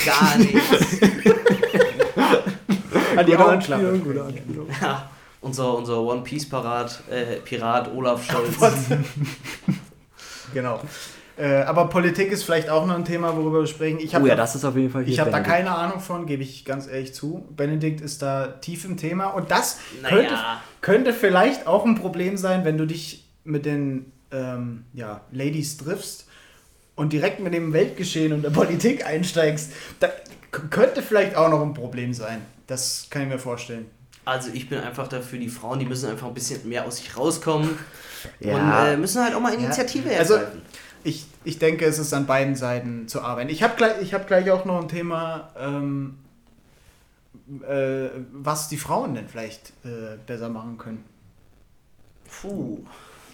[0.04, 1.00] Gar nichts.
[3.16, 3.88] an die Augenklappe.
[3.88, 4.66] Anspielung.
[4.80, 5.10] Ja,
[5.42, 8.86] unser, unser One Piece Parat, äh, Pirat Olaf Scholz.
[10.54, 10.80] Genau.
[11.36, 13.98] Äh, aber Politik ist vielleicht auch noch ein Thema, worüber wir sprechen.
[14.00, 16.00] Ich habe Oh ja, das ist auf jeden Fall hier ich habe da keine Ahnung
[16.00, 17.46] von, gebe ich ganz ehrlich zu.
[17.56, 20.16] Benedikt ist da tief im Thema und das Naja.
[20.16, 20.34] könnte,
[20.80, 26.26] könnte vielleicht auch ein Problem sein, wenn du dich mit den ähm, ja, Ladies triffst
[26.96, 29.72] und direkt mit dem Weltgeschehen und der Politik einsteigst.
[30.00, 30.08] Da
[30.50, 32.42] könnte vielleicht auch noch ein Problem sein.
[32.66, 33.86] Das kann ich mir vorstellen.
[34.24, 37.16] Also ich bin einfach dafür, die Frauen, die müssen einfach ein bisschen mehr aus sich
[37.16, 37.76] rauskommen
[38.40, 38.54] Ja.
[38.54, 40.62] und äh, müssen halt auch mal Initiative Also- ergreifen.
[41.04, 43.50] Ich, ich denke, es ist an beiden Seiten zu arbeiten.
[43.50, 46.16] Ich habe gleich, ich hab gleich auch noch ein Thema, ähm,
[47.68, 51.02] äh, was die Frauen denn vielleicht äh, besser machen können.
[52.40, 52.84] Puh,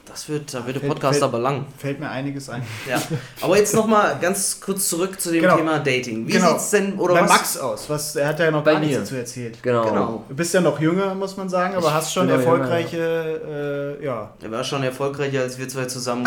[0.09, 1.67] das wird, da wird der Fällt- Podcast fällt- aber lang.
[1.77, 2.63] Fällt mir einiges ein.
[2.89, 3.01] Ja.
[3.41, 5.57] Aber jetzt nochmal ganz kurz zurück zu dem Genau.
[5.57, 6.27] Thema Dating.
[6.27, 6.53] Wie Genau.
[6.53, 7.29] sieht's denn, oder Bei was?
[7.31, 7.89] Max aus.
[7.91, 9.01] Was, er hat ja noch Bei gar nichts mir.
[9.01, 9.63] dazu erzählt.
[9.63, 9.85] Genau.
[9.85, 10.25] Genau.
[10.29, 14.33] Du bist ja noch jünger, muss man sagen, aber Ich hast schon erfolgreiche, äh, ja.
[14.43, 16.25] Er war schon erfolgreicher als wir zwei zusammen.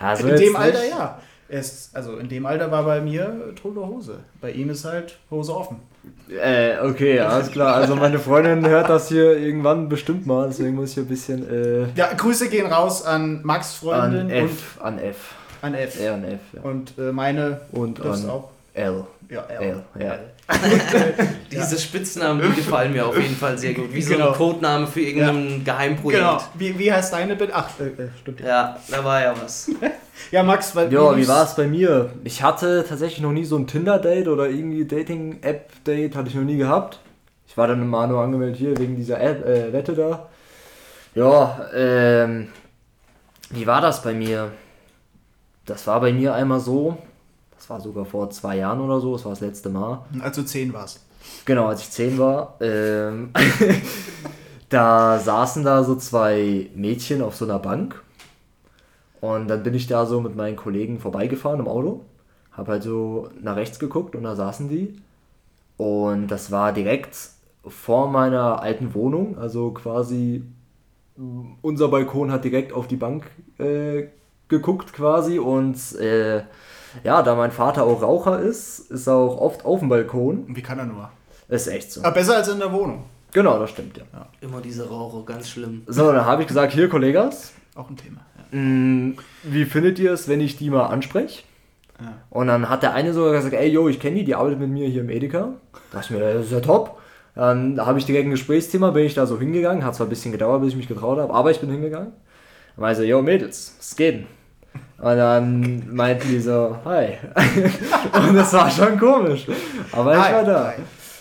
[0.00, 0.56] Also in dem nicht.
[0.56, 1.18] Alter ja.
[1.48, 4.20] Er ist, also in dem Alter war bei mir tote Hose.
[4.40, 5.80] Bei ihm ist halt Hose offen.
[6.28, 7.74] Äh, okay, alles klar.
[7.76, 11.86] Also meine Freundin hört das hier irgendwann bestimmt mal, deswegen muss ich ein bisschen äh,
[11.94, 15.34] Ja, Grüße gehen raus an Max Freundin an F, an F.
[15.60, 16.00] und an F.
[16.00, 16.62] R und F, ja.
[16.62, 18.50] Und äh, meine Und das an auch.
[18.74, 19.04] L.
[19.28, 20.18] Ja, L, ja.
[21.50, 23.92] Diese Spitznamen, die gefallen mir auf jeden Fall sehr gut.
[23.92, 24.28] Wie so Genau.
[24.32, 26.20] ein Codename für irgendein Geheimprojekt.
[26.22, 26.40] Genau.
[26.54, 27.52] Wie, wie heißt deine bitte?
[27.54, 28.46] Ach, äh, äh, stimmt ja.
[28.46, 29.70] Ja, da war ja was.
[30.30, 32.10] Ja, Max, weil Ja, wie war es bei mir?
[32.22, 36.58] Ich hatte tatsächlich noch nie so ein Tinder-Date oder irgendwie Dating-App-Date, hatte ich noch nie
[36.58, 37.00] gehabt.
[37.48, 40.28] Ich war dann immer nur angemeldet hier wegen dieser App, äh, Wette da.
[41.14, 42.48] Ja, ähm,
[43.50, 44.52] wie war das bei mir?
[45.66, 46.96] Das war bei mir einmal so,
[47.62, 50.04] das war sogar vor zwei Jahren oder so, das war das letzte Mal.
[50.18, 50.98] Als du 10 warst.
[51.44, 53.30] Genau, als ich 10 war, ähm,
[54.68, 58.02] da saßen da so zwei Mädchen auf so einer Bank.
[59.20, 62.04] Und dann bin ich da so mit meinen Kollegen vorbeigefahren im Auto.
[62.50, 65.00] Hab halt so nach rechts geguckt und da saßen die.
[65.76, 67.16] Und das war direkt
[67.64, 69.38] vor meiner alten Wohnung.
[69.38, 70.42] Also quasi
[71.62, 74.08] unser Balkon hat direkt auf die Bank äh,
[74.48, 75.38] geguckt quasi.
[75.38, 76.42] Und äh,
[77.04, 80.44] ja, da mein Vater auch Raucher ist, ist er auch oft auf dem Balkon.
[80.48, 81.10] Wie kann er nur?
[81.48, 82.02] Ist echt so.
[82.02, 83.04] Aber besser als in der Wohnung.
[83.32, 84.04] Genau, das stimmt, ja.
[84.40, 85.82] Immer diese Raucher, ganz schlimm.
[85.86, 88.20] So, dann habe ich gesagt, hier, Kollegas, Auch ein Thema.
[88.52, 88.58] Ja.
[88.58, 91.42] mh, wie findet ihr es, wenn ich die mal anspreche?
[92.00, 92.12] Ja.
[92.30, 94.70] Und dann hat der eine sogar gesagt, ey, yo, ich kenne die, die arbeitet mit
[94.70, 95.50] mir hier im Edeka.
[95.72, 96.98] Da dachte ich mir, das ist ja top.
[97.34, 99.84] Dann habe ich direkt ein Gesprächsthema, bin ich da so hingegangen.
[99.84, 102.12] Hat zwar ein bisschen gedauert, bis ich mich getraut habe, aber ich bin hingegangen.
[102.76, 104.26] Dann meinte so, yo, Mädels, was geht denn?
[105.02, 107.18] Und dann meinten die so, hi.
[108.28, 109.48] Und das war schon komisch.
[109.90, 110.32] Aber ich Hi.
[110.32, 110.74] war da.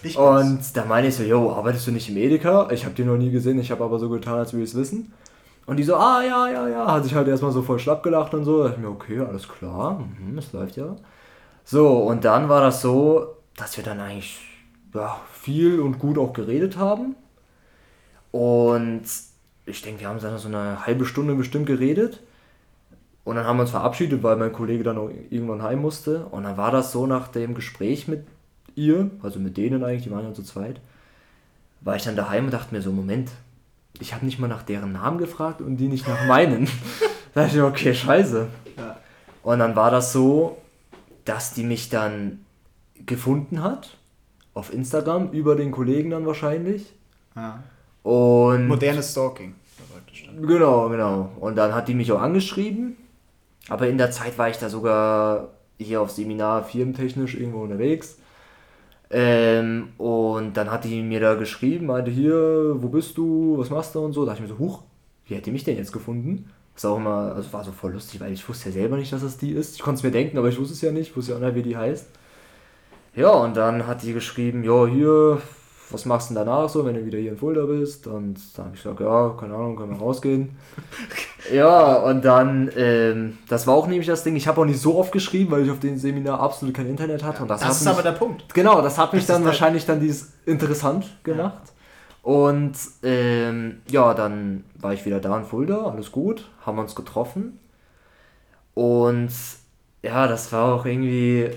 [0.03, 0.15] War's.
[0.15, 2.69] Und da meine ich so, yo, arbeitest du nicht im Edeka?
[2.69, 4.77] Ich habe die noch nie gesehen, ich habe aber so getan, als würde ich es
[4.77, 5.11] wissen.
[5.65, 8.35] Und die so, ah, ja, ja, ja, hat sich halt erstmal so voll schlapp gelacht
[8.35, 8.59] und so.
[8.59, 10.95] Da dachte ich mir, okay, alles klar, mhm, es läuft ja.
[11.63, 14.39] So, und dann war das so, dass wir dann eigentlich
[14.93, 17.15] ja, viel und gut auch geredet haben.
[18.29, 19.03] Und
[19.65, 22.21] ich denke, wir haben dann so eine halbe Stunde bestimmt geredet.
[23.23, 26.25] Und dann haben wir uns verabschiedet, weil mein Kollege dann auch irgendwann heim musste.
[26.25, 28.25] Und dann war das so nach dem Gespräch mit
[28.75, 30.81] ihr, also mit denen eigentlich, die waren ja zu zweit,
[31.81, 33.31] war ich dann daheim und dachte mir so, Moment,
[33.99, 36.65] ich habe nicht mal nach deren Namen gefragt und die nicht nach meinen.
[37.33, 38.47] da dachte ich, okay, scheiße.
[38.77, 38.97] Ja.
[39.43, 40.57] Und dann war das so,
[41.25, 42.39] dass die mich dann
[43.05, 43.97] gefunden hat,
[44.53, 46.93] auf Instagram, über den Kollegen dann wahrscheinlich.
[47.35, 47.63] Ja.
[48.03, 49.55] Und Modernes Stalking.
[50.41, 51.31] Genau, genau.
[51.39, 52.97] Und dann hat die mich auch angeschrieben.
[53.69, 58.17] Aber in der Zeit war ich da sogar hier auf Seminar firmentechnisch irgendwo unterwegs.
[59.09, 63.95] Ähm, und dann hat die mir da geschrieben, meinte hier, wo bist du, was machst
[63.95, 64.25] du und so.
[64.25, 64.83] Da dachte ich mir so, huch,
[65.25, 66.49] wie hat die mich denn jetzt gefunden?
[66.75, 69.11] Das war auch immer, also war so voll lustig, weil ich wusste ja selber nicht,
[69.11, 69.75] dass es die ist.
[69.75, 71.09] Ich konnte es mir denken, aber ich wusste es ja nicht.
[71.09, 72.07] Ich wusste ja auch nicht, wie die heißt.
[73.15, 75.41] Ja, und dann hat die geschrieben, ja, hier,
[75.89, 78.07] was machst du denn danach so, wenn du wieder hier in Fulda bist?
[78.07, 80.51] Und dann habe ich gesagt, ja, keine Ahnung, können wir rausgehen.
[81.53, 84.97] ja, und dann, ähm, das war auch nämlich das Ding, ich habe auch nicht so
[84.97, 87.43] oft geschrieben, weil ich auf dem Seminar absolut kein Internet hatte.
[87.43, 88.53] und das, Das hat ist mich, aber der Punkt.
[88.53, 91.71] Genau, das hat mich Das dann wahrscheinlich dann dieses interessant gemacht.
[92.23, 97.59] Und ähm, ja, dann war ich wieder da in Fulda, alles gut, haben uns getroffen.
[98.73, 99.31] Und
[100.03, 101.49] ja, das war auch irgendwie,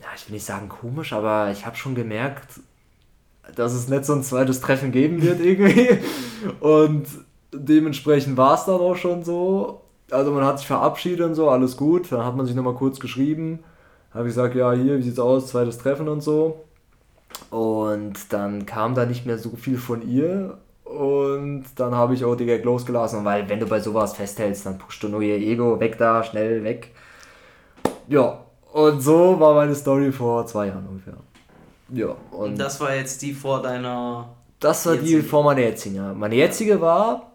[0.00, 2.60] ja, ich will nicht sagen komisch, aber ich habe schon gemerkt,
[3.54, 5.98] dass es nicht so ein zweites Treffen geben wird irgendwie.
[6.60, 7.06] Und
[7.56, 9.80] dementsprechend war es dann auch schon so.
[10.10, 12.10] Also man hat sich verabschiedet und so, alles gut.
[12.12, 13.60] Dann hat man sich nochmal kurz geschrieben.
[14.12, 16.64] Habe ich gesagt, ja, hier, wie sieht's aus, zweites Treffen und so.
[17.50, 20.58] Und dann kam da nicht mehr so viel von ihr.
[20.84, 24.78] Und dann habe ich auch die Gag losgelassen, weil wenn du bei sowas festhältst, dann
[24.78, 26.92] pushst du nur ihr Ego weg da, schnell weg.
[28.06, 28.40] Ja,
[28.72, 31.14] und so war meine Story vor zwei Jahren ungefähr.
[31.88, 34.28] Ja, und Und das war jetzt die vor deiner.
[34.60, 35.96] das war die vor meiner jetzigen.
[35.96, 36.12] Ja.
[36.14, 37.32] Meine jetzige war,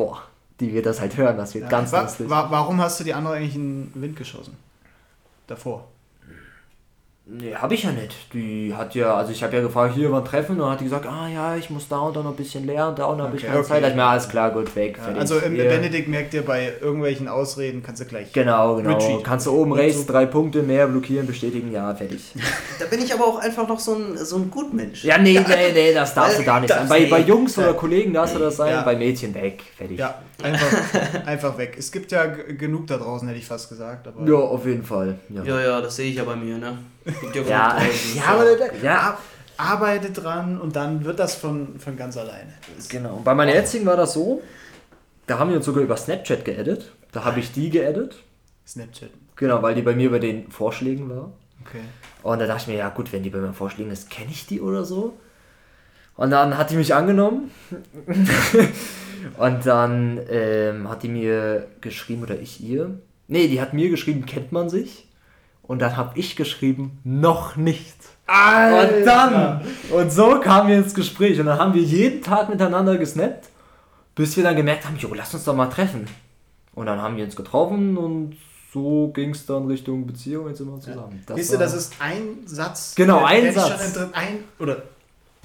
[0.00, 0.22] boah,
[0.60, 2.30] die wird das halt hören, das wird ganz wa lustig.
[2.30, 4.56] wa warum hast du die andere eigentlich in den Wind geschossen?
[5.46, 5.88] Davor.
[7.32, 8.12] Nee, hab ich ja nicht.
[8.32, 10.84] Die hat ja, also ich habe ja gefragt, hier wann treffen, und dann hat die
[10.84, 13.24] gesagt, ah ja, ich muss da und da noch ein bisschen lernen, da und da
[13.24, 13.68] habe ich Okay, keine okay.
[13.68, 13.82] Zeit.
[13.84, 15.20] Da ich mir, alles klar, gut, weg, Ja, fertig.
[15.20, 15.64] also im Hier.
[15.68, 18.32] Benedikt merkt ihr bei irgendwelchen Ausreden, kannst du gleich.
[18.32, 18.94] Genau, genau.
[18.94, 19.22] Retreat.
[19.22, 22.20] Kannst du oben rechts drei Punkte mehr blockieren, bestätigen, ja, fertig.
[22.80, 25.04] Da bin ich aber auch einfach noch so ein, so ein Gutmensch.
[25.04, 26.88] Ja, nee, nee, nee, das darfst du da nicht sein.
[26.88, 27.20] Bei, bei.
[27.20, 28.82] Jungs oder Kollegen darfst du das sein, Ja.
[28.82, 29.98] bei Mädchen weg, fertig.
[30.00, 31.76] Ja, einfach, einfach weg.
[31.78, 34.06] Es gibt ja genug da draußen, hätte ich fast gesagt.
[34.08, 35.18] Aber Ja, auf jeden Fall.
[35.28, 36.78] Ja, Ja, ja, das sehe ich ja bei mir, ne?
[37.32, 37.86] Gibt ja, Ja.
[38.14, 39.18] Ja, aber Ja.
[39.56, 42.52] arbeite dran und dann wird das von, von ganz alleine.
[42.88, 43.16] Genau.
[43.16, 44.42] Und bei meiner jetzigen war das so,
[45.26, 46.90] da haben wir uns sogar über Snapchat geedit.
[47.12, 48.16] Da habe ich die geedit.
[48.66, 49.10] Snapchat.
[49.36, 51.32] Genau, weil die bei mir bei den Vorschlägen war.
[51.66, 51.80] Okay.
[52.22, 54.46] Und da dachte ich mir, ja gut, wenn die bei mir vorschlägen ist, kenne ich
[54.46, 55.18] die oder so.
[56.16, 57.50] Und dann hat die mich angenommen.
[59.38, 62.98] und dann ähm, hat die mir geschrieben, oder ich ihr.
[63.28, 65.06] Nee, die hat mir geschrieben, kennt man sich?
[65.62, 67.94] Und dann habe ich geschrieben, noch nicht.
[68.26, 71.38] Und dann, und so kamen wir ins Gespräch.
[71.40, 73.48] Und dann haben wir jeden Tag miteinander gesnappt,
[74.14, 76.06] bis wir dann gemerkt haben, jo, lass uns doch mal treffen.
[76.74, 78.36] Und dann haben wir uns getroffen und
[78.72, 81.22] so ging es dann Richtung Beziehung, jetzt sind wir zusammen.
[81.26, 82.94] Das Siehst du, das ist ein Satz.
[82.94, 83.68] Genau, ein Satz.
[83.68, 84.82] Schon inter- ein, oder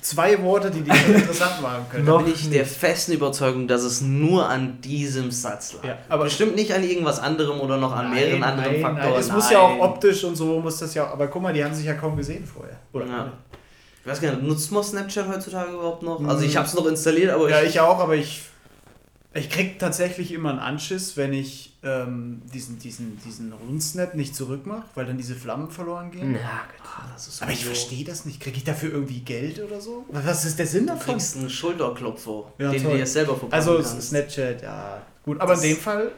[0.05, 2.05] zwei Worte, die dich interessant machen können.
[2.05, 5.83] Noch bin ich der festen Überzeugung, dass es nur an diesem Satz lag.
[5.83, 9.09] Ja, aber Bestimmt nicht an irgendwas anderem oder noch an mehreren Nein, anderen nein, Faktoren.
[9.11, 9.19] Nein.
[9.19, 11.13] Es muss ja auch optisch und so muss das ja auch.
[11.13, 12.77] Aber guck mal, die haben sich ja kaum gesehen vorher.
[12.93, 13.05] Oder?
[13.05, 13.31] Ja.
[14.01, 16.23] Ich weiß gar nicht, nutzt man Snapchat heutzutage überhaupt noch?
[16.27, 18.43] Also ich habe es noch installiert, aber Ja, ich, ich auch, aber ich,
[19.35, 24.85] ich krieg tatsächlich immer einen Anschiss, wenn ich ähm, diesen, diesen, diesen Rundsnap nicht zurückmache,
[24.95, 26.31] weil dann diese Flammen verloren gehen.
[26.31, 26.81] Na, gut.
[26.83, 28.39] Ah, das ist Aber ich verstehe das nicht.
[28.39, 30.05] Kriege ich dafür irgendwie Geld oder so?
[30.09, 31.13] Was ist der Sinn Du davon?
[31.15, 32.93] kriegst einen Schulterklopfer, Ja, den toll.
[32.93, 34.09] du dir selber verpassen Also kannst.
[34.09, 35.01] Snapchat, ja.
[35.23, 36.11] Gut, aber in dem Fall,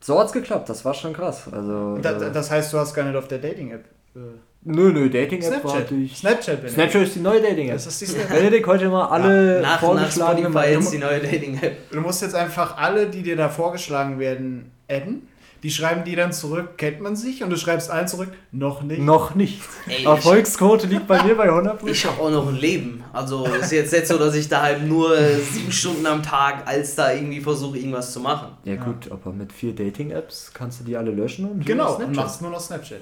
[0.00, 1.42] So hat's geklappt, das war schon krass.
[1.52, 3.84] Also, da, äh, das heißt, du hast gar nicht auf der Dating-App.
[4.16, 4.18] Äh,
[4.64, 5.64] nö, nö, Dating-App Snapchat.
[5.64, 6.16] warte ich.
[6.16, 6.72] Snapchat, Benedikt.
[6.74, 7.74] Snapchat ist die neue Dating-App.
[7.74, 10.98] Das ist die Snap- Benedikt heute mal alle nach, nach vorgeschlagenen Spotify Mal- jetzt die
[10.98, 11.90] neue Dating-App.
[11.90, 15.28] Du musst jetzt einfach alle, die dir da vorgeschlagen werden, adden.
[15.62, 17.42] Die schreiben dir dann zurück, kennt man sich?
[17.42, 19.00] Und du schreibst allen zurück, noch nicht.
[19.00, 19.62] Noch nicht.
[19.86, 21.86] Ey, Erfolgsquote liegt bei mir bei 100%.
[21.86, 23.02] Ich habe auch noch ein Leben.
[23.14, 26.96] Also ist jetzt nicht so, dass ich daheim nur äh, sieben Stunden am Tag als
[26.96, 28.48] da irgendwie versuche, irgendwas zu machen.
[28.64, 32.08] ja gut, aber mit vier Dating-Apps kannst du die alle löschen und Genau, Snapchat.
[32.08, 33.00] und machst nur noch Snapchat.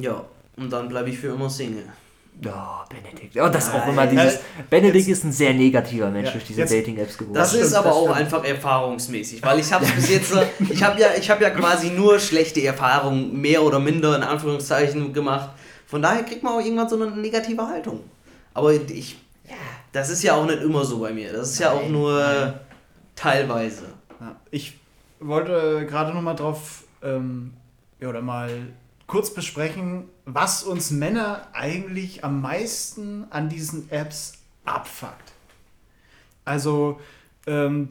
[0.00, 0.24] Ja,
[0.56, 1.84] und dann bleibe ich für immer Single.
[2.42, 3.34] Ja, Benedikt.
[3.36, 3.90] Ja, das ist auch Nein.
[3.90, 4.40] immer dieses.
[4.68, 7.34] Benedikt ist ein sehr negativer Mensch Ja, durch diese jetzt- Dating-Apps geworden.
[7.34, 8.16] Das, ist aber das auch stimmt.
[8.18, 10.34] einfach erfahrungsmäßig, weil ich habe bis jetzt,
[10.68, 15.12] ich habe ja, ich habe ja quasi nur schlechte Erfahrungen, mehr oder minder in Anführungszeichen
[15.12, 15.50] gemacht.
[15.86, 18.00] Von daher kriegt man auch irgendwann so eine negative Haltung.
[18.52, 19.16] Aber ich,
[19.92, 21.32] das ist ja auch nicht immer so bei mir.
[21.32, 22.54] Das ist ja auch Nein, nur
[23.14, 23.84] teilweise.
[24.20, 24.76] Ja, ich
[25.20, 27.52] wollte gerade noch mal drauf ähm,
[28.00, 28.50] ja, oder mal
[29.06, 35.32] kurz besprechen, was uns Männer eigentlich am meisten an diesen Apps abfuckt.
[36.44, 37.00] Also,
[37.46, 37.88] ähm,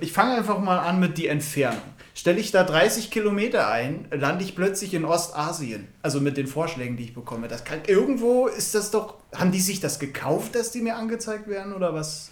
[0.00, 1.82] ich fange einfach mal an mit die Entfernung.
[2.14, 5.88] Stelle ich da 30 Kilometer ein, lande ich plötzlich in Ostasien.
[6.02, 7.48] Also mit den Vorschlägen, die ich bekomme.
[7.48, 9.16] Das kann, irgendwo ist das doch.
[9.34, 12.30] Haben die sich das gekauft, dass die mir angezeigt werden oder was?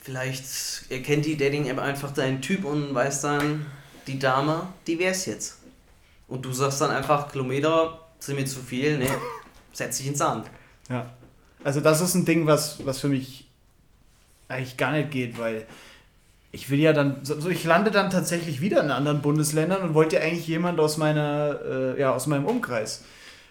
[0.00, 0.44] Vielleicht
[0.90, 3.66] erkennt die Dating-App einfach deinen Typ und weiß dann,
[4.06, 5.58] die Dame, die wär's jetzt.
[6.32, 9.06] Und du sagst dann einfach, Kilometer sind mir zu viel, ne,
[9.74, 10.46] setz dich ins Sand.
[10.88, 11.04] Ja.
[11.62, 13.46] Also das ist ein Ding, was, was für mich
[14.48, 15.66] eigentlich gar nicht geht, weil
[16.50, 20.16] ich will ja dann, so, ich lande dann tatsächlich wieder in anderen Bundesländern und wollte
[20.16, 23.04] ja eigentlich jemand aus meiner, äh, ja, aus meinem Umkreis.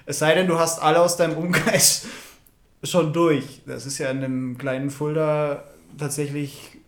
[0.08, 2.08] Es sei denn, du hast alle aus deinem Umkreis
[2.84, 3.62] schon durch.
[3.67, 5.65] Das ist ja in einem kleinen Fulda
[6.00, 6.80] tatsächlich,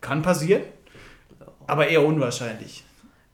[0.00, 0.62] kann passieren,
[1.66, 2.82] aber eher unwahrscheinlich.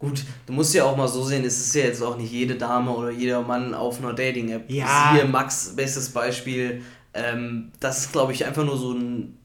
[0.01, 2.55] Gut, du musst ja auch mal so sehen, es ist ja jetzt auch nicht jede
[2.55, 4.65] Dame oder jeder Mann auf einer Dating-App.
[4.71, 5.13] Ja.
[5.13, 6.81] Hier Max, bestes Beispiel.
[7.13, 9.37] Ähm, das ist, glaube ich, einfach nur so ein,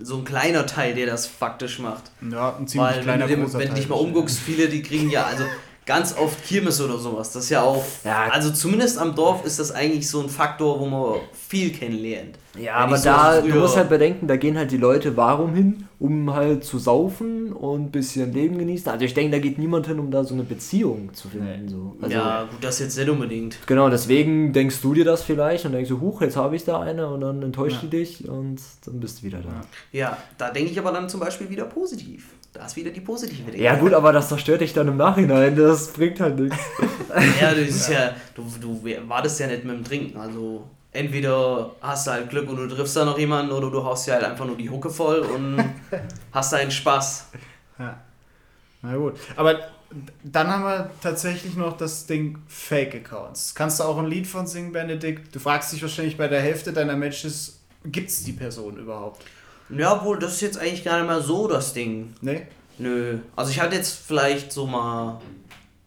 [0.00, 2.12] so ein kleiner Teil, der das faktisch macht.
[2.30, 3.96] Ja, ein ziemlich Weil wenn kleiner du, großer wenn du dich Teil.
[3.96, 5.42] mal umguckst, viele, die kriegen ja, also
[5.86, 7.32] ganz oft Kirmes oder sowas.
[7.32, 8.28] Das ist ja auch, Ja.
[8.30, 12.38] also zumindest am Dorf ist das eigentlich so ein Faktor, wo man viel kennenlernt.
[12.56, 15.54] Ja, Wenn aber so da, du musst halt bedenken, da gehen halt die Leute warum
[15.54, 15.86] hin?
[16.00, 18.90] Um halt zu saufen und ein bisschen Leben genießen.
[18.90, 21.68] Also ich denke, da geht niemand hin, um da so eine Beziehung zu finden.
[21.68, 21.96] So.
[22.00, 23.58] Also, ja, gut, das jetzt nicht unbedingt.
[23.66, 26.80] Genau, deswegen denkst du dir das vielleicht und denkst du, huch, jetzt habe ich da
[26.80, 29.60] eine und dann enttäuscht die dich und dann bist du wieder da.
[29.92, 32.30] Ja, da denke ich aber dann zum Beispiel wieder positiv.
[32.52, 33.62] Da ist wieder die positive Denke.
[33.62, 36.58] Ja gut, aber das zerstört dich dann im Nachhinein, das bringt halt nichts.
[37.40, 40.16] Ja, das ist ja, du, du wartest ja nicht mit dem Trinken.
[40.16, 44.06] Also entweder hast du halt Glück und du triffst da noch jemanden oder du haust
[44.06, 45.58] dir halt einfach nur die Hucke voll und
[46.32, 47.26] hast deinen Spaß.
[47.80, 47.98] Ja.
[48.82, 49.14] Na gut.
[49.36, 49.58] Aber
[50.22, 53.54] dann haben wir tatsächlich noch das Ding Fake-Accounts.
[53.54, 55.34] Kannst du auch ein Lied von singen, Benedikt?
[55.34, 59.24] Du fragst dich wahrscheinlich bei der Hälfte deiner Matches, gibt es die Person überhaupt?
[59.76, 62.14] Ja, wohl, das ist jetzt eigentlich gar nicht mehr so das Ding.
[62.20, 62.46] Nee?
[62.78, 63.18] Nö.
[63.36, 65.20] Also ich hatte jetzt vielleicht so mal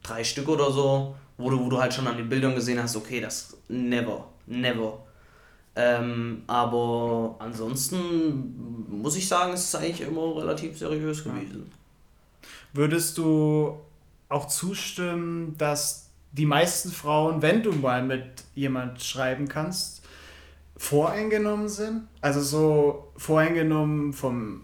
[0.03, 2.95] drei Stück oder so, wo du, wo du halt schon an den Bildern gesehen hast,
[2.95, 4.99] okay, das never, never.
[5.75, 11.71] Ähm, aber ansonsten muss ich sagen, es ist eigentlich immer relativ seriös gewesen.
[12.73, 13.79] Würdest du
[14.29, 20.02] auch zustimmen, dass die meisten Frauen, wenn du mal mit jemand schreiben kannst,
[20.77, 22.07] voreingenommen sind?
[22.21, 24.61] Also so voreingenommen vom,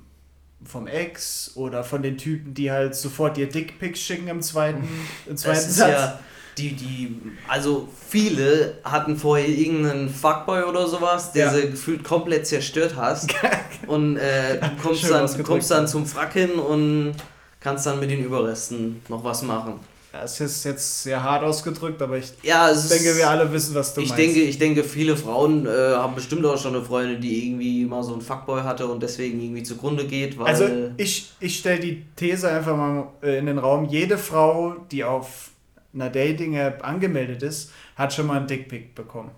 [0.63, 4.87] vom Ex oder von den Typen, die halt sofort dir Dickpics schicken im zweiten,
[5.25, 5.91] im zweiten Satz?
[5.91, 6.19] ja,
[6.57, 11.53] die, die, also viele hatten vorher irgendeinen Fuckboy oder sowas, der Ja.
[11.53, 13.33] sie gefühlt komplett zerstört hast.
[13.87, 17.13] und äh, du, kommst Schön dann, kommst dann zum Frack hin und
[17.59, 19.79] kannst dann mit den Überresten noch was machen.
[20.11, 23.93] Das ist jetzt sehr hart ausgedrückt, aber ich Ja, denke, ist, wir alle wissen, was
[23.93, 24.23] du ich meinst.
[24.23, 28.01] denke, ich denke, viele Frauen äh, haben bestimmt auch schon eine Freundin, die irgendwie mal
[28.03, 30.67] so einen Fuckboy hatte und deswegen irgendwie zugrunde geht, weil also
[30.97, 33.85] ich, ich stelle die These einfach mal äh, in den Raum.
[33.85, 35.51] Jede Frau, die auf
[35.93, 39.31] einer Dating-App angemeldet ist, hat schon mal einen Dickpic bekommen.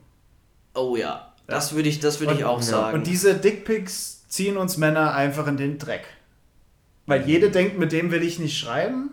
[0.73, 2.95] oh ja, das würde ich, das würde ich auch sagen.
[2.97, 6.05] Und diese Dickpics ziehen uns Männer einfach in den Dreck.
[7.07, 9.11] Weil jede denkt, mit dem will ich nicht schreiben,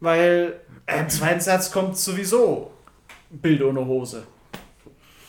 [0.00, 2.70] weil äh, im zweiten Satz kommt sowieso
[3.30, 4.24] Bild ohne Hose.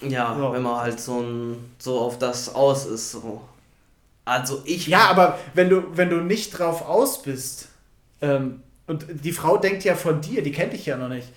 [0.01, 0.53] ja, So.
[0.53, 3.11] wenn man halt so, ein, so auf das aus ist.
[3.11, 3.41] So.
[4.25, 7.67] Also ich Ja, aber wenn du, wenn du nicht drauf aus bist,
[8.21, 11.27] ähm, und die Frau denkt ja von dir, die kennt dich ja noch nicht,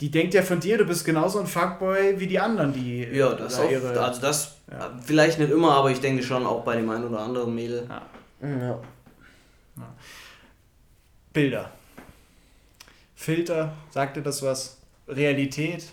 [0.00, 3.32] die denkt ja von dir, du bist genauso ein Fuckboy wie die anderen, die Ja,
[3.34, 4.90] das da auch, ihre- also das Ja.
[5.04, 7.86] vielleicht nicht immer, aber ich denke schon auch bei dem einen oder anderen Mädel.
[7.88, 8.48] Ja.
[8.48, 8.80] Ja.
[11.32, 11.70] Bilder.
[13.28, 14.76] Filter, sagt dir das was?
[15.08, 15.84] Realität?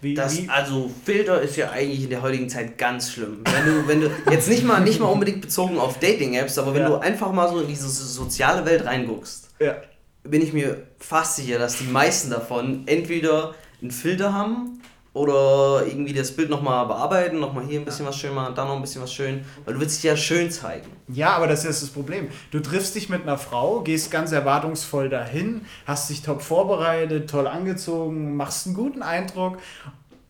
[0.00, 0.48] Wie, Das, wie?
[0.48, 3.42] also Filter ist ja eigentlich in der heutigen Zeit ganz schlimm.
[3.44, 6.82] Wenn du, wenn du jetzt nicht mal, nicht mal unbedingt bezogen auf Dating-Apps, aber wenn
[6.82, 6.88] Ja.
[6.88, 9.76] du einfach mal so in diese soziale Welt reinguckst, Ja.
[10.22, 14.75] bin ich mir fast sicher, dass die meisten davon entweder einen Filter haben
[15.16, 18.76] oder irgendwie das Bild nochmal bearbeiten, nochmal hier ein bisschen was schön machen, da noch
[18.76, 20.90] ein bisschen was schön, weil du willst dich ja schön zeigen.
[21.08, 22.28] ja, aber das ist das Problem.
[22.50, 27.46] Du triffst dich mit einer Frau, gehst ganz erwartungsvoll dahin, hast dich top vorbereitet, toll
[27.46, 29.56] angezogen, machst einen guten Eindruck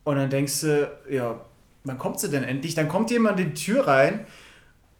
[0.05, 1.41] Und dann denkst du, ja,
[1.83, 2.77] wann kommt sie denn endlich?
[2.77, 4.21] Dann kommt jemand in die Tür rein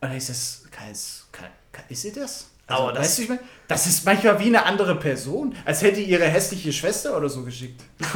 [0.01, 2.51] und dann ist das, kann, kann, ist sie das?
[2.69, 5.83] Also, Aber das- weißt du, ich mein, das ist manchmal wie eine andere Person, als
[5.83, 7.81] hätte ihre hässliche Schwester oder so geschickt.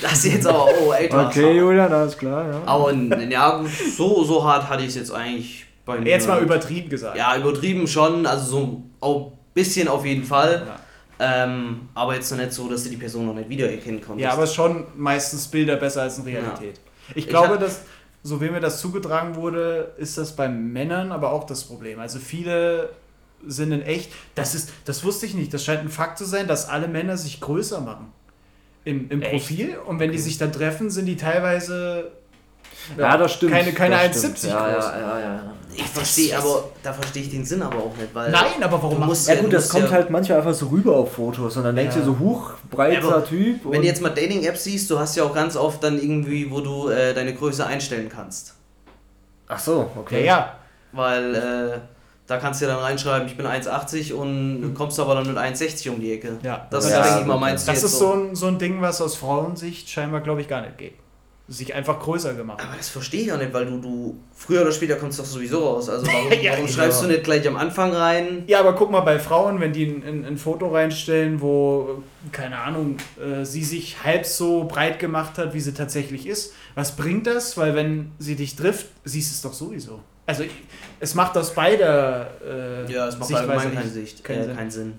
[0.00, 1.28] Das ist jetzt aber, oh, etwas.
[1.28, 2.60] Okay, Julian, alles klar, ja.
[2.66, 3.64] Aber ja,
[3.96, 6.10] so, so hart hatte ich es jetzt eigentlich bei mir.
[6.10, 7.16] Jetzt mal übertrieben gesagt.
[7.16, 10.66] Ja, übertrieben schon, also so ein bisschen auf jeden Fall.
[10.66, 11.44] Ja.
[11.44, 14.24] Ähm, aber jetzt noch nicht so, dass du die Person noch nicht wiedererkennen konntest.
[14.24, 16.80] Ja, aber schon meistens Bilder besser als in Realität.
[17.10, 17.82] Ich Ich glaube, hab- dass,
[18.24, 22.00] so wie mir das zugetragen wurde, ist das bei Männern aber auch das Problem.
[22.00, 22.88] Also viele
[23.46, 26.46] sind in echt, das ist, das wusste ich nicht, das scheint ein Fakt zu sein,
[26.48, 28.12] dass alle Männer sich größer machen.
[28.84, 29.30] Im, im Echt?
[29.48, 32.10] Profil und wenn die sich dann treffen, sind die teilweise
[32.98, 33.52] ja, das stimmt.
[33.52, 34.42] keine, keine das 1,70 stimmt.
[34.52, 34.84] ja, groß.
[34.86, 35.52] ja, ja, ja.
[35.72, 38.30] ich verstehe, aber da verstehe ich den Sinn aber auch nicht, weil.
[38.32, 40.38] Nein, aber warum Du macht musst Ja Ja, gut, du das kommt ja- halt manchmal
[40.38, 42.00] einfach so rüber auf Fotos und dann denkst Ja.
[42.00, 43.60] du so, huch, breiter Ja, aber Typ.
[43.70, 46.60] Wenn du jetzt mal Dating-Apps siehst, du hast ja auch ganz oft dann irgendwie, wo
[46.60, 48.54] du äh, deine Größe einstellen kannst.
[49.46, 50.24] Ach so, Ja, okay.
[50.26, 50.56] ja.
[50.90, 51.78] Weil äh,
[52.32, 55.36] da kannst du ja dann reinschreiben, ich bin 1,80 und du kommst aber dann mit
[55.36, 56.38] 1,60 um die Ecke.
[56.42, 56.66] Ja.
[56.70, 59.16] Das Ja, denke ich mal, meinst Das ist so ein, so ein Ding, was aus
[59.16, 60.94] Frauensicht scheinbar, glaube ich, gar nicht geht.
[61.48, 62.62] Sich einfach größer gemacht.
[62.66, 65.28] Aber das verstehe ich auch nicht, weil du, du früher oder später kommst du doch
[65.28, 65.90] sowieso raus.
[65.90, 66.72] Also warum, Ja, warum ja.
[66.72, 68.44] schreibst du nicht gleich am Anfang rein?
[68.46, 72.58] Ja, aber guck mal bei Frauen, wenn die ein, ein, ein Foto reinstellen, wo, keine
[72.58, 76.54] Ahnung, äh, sie sich halb so breit gemacht hat, wie sie tatsächlich ist.
[76.74, 77.58] Was bringt das?
[77.58, 80.00] Weil wenn sie dich trifft, siehst du es doch sowieso.
[80.40, 80.44] Also
[81.00, 82.30] es macht aus beider
[82.88, 84.56] äh, Ja, es macht Sichtweise nicht- keinen, Sicht, keinen äh, Sinn.
[84.56, 84.92] keinen Sinn.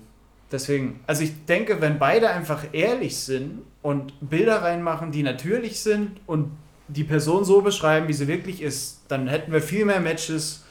[0.52, 6.20] Deswegen, also ich denke, wenn beide einfach ehrlich sind und Bilder reinmachen, die natürlich sind
[6.26, 6.50] und
[6.88, 10.62] die Person so beschreiben, wie sie wirklich ist, dann hätten wir viel mehr Matches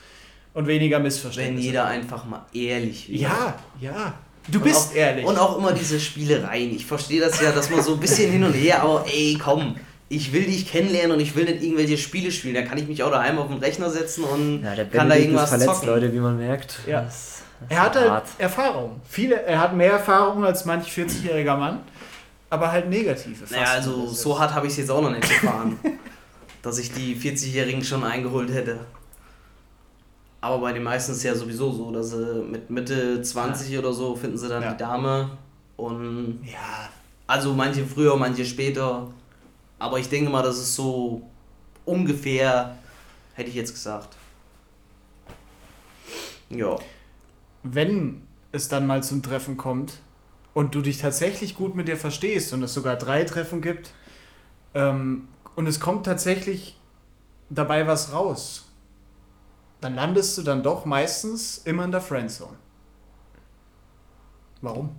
[0.53, 1.65] und weniger Wenn Missverständnisse.
[1.67, 3.21] jeder einfach mal ehrlich wäre.
[3.23, 4.13] Ja, ja.
[4.47, 5.25] Du Und bist auch, ehrlich.
[5.25, 6.75] Und auch immer diese Spielereien.
[6.75, 9.75] Ich verstehe das ja, dass man so ein bisschen hin und her, aber ey, komm,
[10.15, 12.55] ich will dich kennenlernen und ich will nicht irgendwelche Spiele spielen.
[12.55, 15.15] Da kann ich mich auch daheim auf den Rechner setzen und Ja, der kann da
[15.15, 15.87] Benedikt ist irgendwas verletzt, zocken.
[15.89, 16.79] Leute, wie man merkt.
[16.87, 17.01] Ja.
[17.01, 18.27] Das, das Er hat halt hart.
[18.37, 19.01] Erfahrung.
[19.09, 21.79] Viele, er hat mehr Erfahrung als manch 40-jähriger Mann,
[22.49, 23.45] aber halt negative.
[23.49, 25.79] Naja, also so hart habe ich es jetzt auch noch nicht gefahren,
[26.61, 28.79] dass ich die 40-Jährigen schon eingeholt hätte.
[30.41, 33.93] Aber bei den meisten ist es ja sowieso so, dass sie mit Mitte 20 oder
[33.93, 34.71] so finden sie dann Ja.
[34.71, 35.29] die Dame
[35.77, 36.89] und Ja,
[37.27, 39.07] also manche früher, manche später.
[39.83, 41.29] Aber ich denke mal, das ist so
[41.83, 42.77] ungefähr,
[43.33, 44.15] hätte ich jetzt gesagt.
[46.49, 46.77] Ja.
[47.63, 49.99] wenn es dann mal zum Treffen kommt
[50.53, 53.93] und du dich tatsächlich gut mit dir verstehst und es sogar drei Treffen gibt
[54.73, 56.79] ähm, und es kommt tatsächlich
[57.49, 58.69] dabei was raus,
[59.81, 62.55] dann landest du dann doch meistens immer in der Friendzone.
[64.61, 64.95] Warum?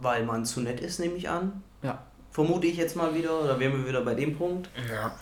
[0.00, 1.62] Weil man zu nett ist, nehme ich an.
[2.32, 2.44] Ja.
[2.44, 4.68] Vermute ich jetzt mal wieder, oder wären wir wieder bei dem Punkt.
[4.90, 5.12] Ja.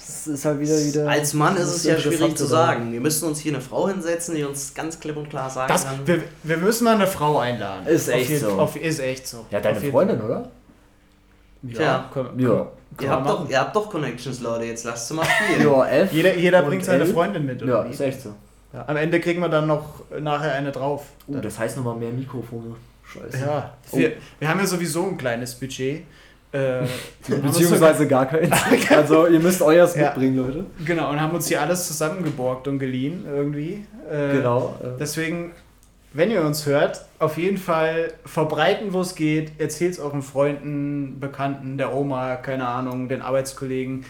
[0.00, 1.06] Es ist halt wieder wieder.
[1.08, 2.90] Als Mann ist es ja schwierig zu sagen.
[2.92, 5.84] Wir müssen uns hier eine Frau hinsetzen, die uns ganz klipp und klar sagen Das,
[5.84, 6.06] kann.
[6.06, 7.86] wir, wir müssen mal eine Frau einladen.
[7.86, 8.52] Ist Auf echt jeden- so.
[8.52, 9.44] Auf, ist echt so.
[9.50, 10.48] Ja, deine Auf Freundin, oder?
[11.62, 12.10] Ja, Tja.
[12.12, 12.48] können, Ja.
[12.48, 12.70] können
[13.02, 14.64] Ihr habt, doch, ihr habt doch Connections, Leute.
[14.64, 15.68] Jetzt lasst sie mal spielen.
[15.70, 16.12] Ja, F.
[16.12, 17.12] Jeder, jeder bringt seine L.
[17.12, 17.90] Freundin mit, oder Ja, wie?
[17.90, 18.34] ist echt so.
[18.72, 21.04] Ja, am Ende kriegen wir dann noch nachher eine drauf.
[21.26, 22.76] Uh, das heißt nochmal mehr Mikrofone.
[23.04, 23.44] Scheiße.
[23.44, 23.96] Ja, Oh.
[23.98, 26.04] wir, wir haben ja sowieso ein kleines Budget.
[26.50, 26.80] Äh,
[27.28, 28.50] Beziehungsweise gar keins.
[28.90, 30.04] Also ihr müsst euers Ja.
[30.06, 30.64] mitbringen, Leute.
[30.84, 33.84] genau, und haben uns hier alles zusammengeborgt und geliehen irgendwie.
[34.10, 34.74] Äh, Genau.
[34.82, 35.52] äh, Deswegen,
[36.14, 39.52] wenn ihr uns hört, auf jeden Fall verbreiten, wo es geht.
[39.60, 44.06] Erzählt es euren Freunden, Bekannten, der Oma, keine Ahnung, den Arbeitskollegen.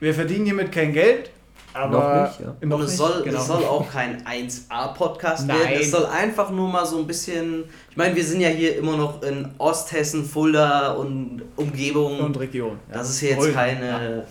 [0.00, 1.30] Wir verdienen hiermit kein Geld,
[1.78, 2.66] aber Noch nicht, ja.
[2.66, 3.38] noch es soll, genau.
[3.38, 5.58] es soll auch kein 1A-Podcast Nein.
[5.58, 5.78] werden.
[5.80, 7.64] Es soll einfach nur mal so ein bisschen.
[7.90, 12.20] Ich meine, wir sind ja hier immer noch in Osthessen, Fulda und Umgebung.
[12.20, 12.78] und Region.
[12.88, 12.98] ja.
[12.98, 14.24] das ist hier jetzt keine ja.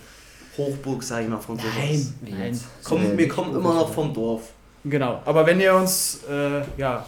[0.57, 1.73] Hochburg, sag ich mal, von sowas.
[1.77, 2.61] Nein, nein.
[2.83, 4.41] Komm, Sind wir kommen immer noch vom Dorf.
[4.83, 7.05] Genau, aber wenn ihr uns äh, ja,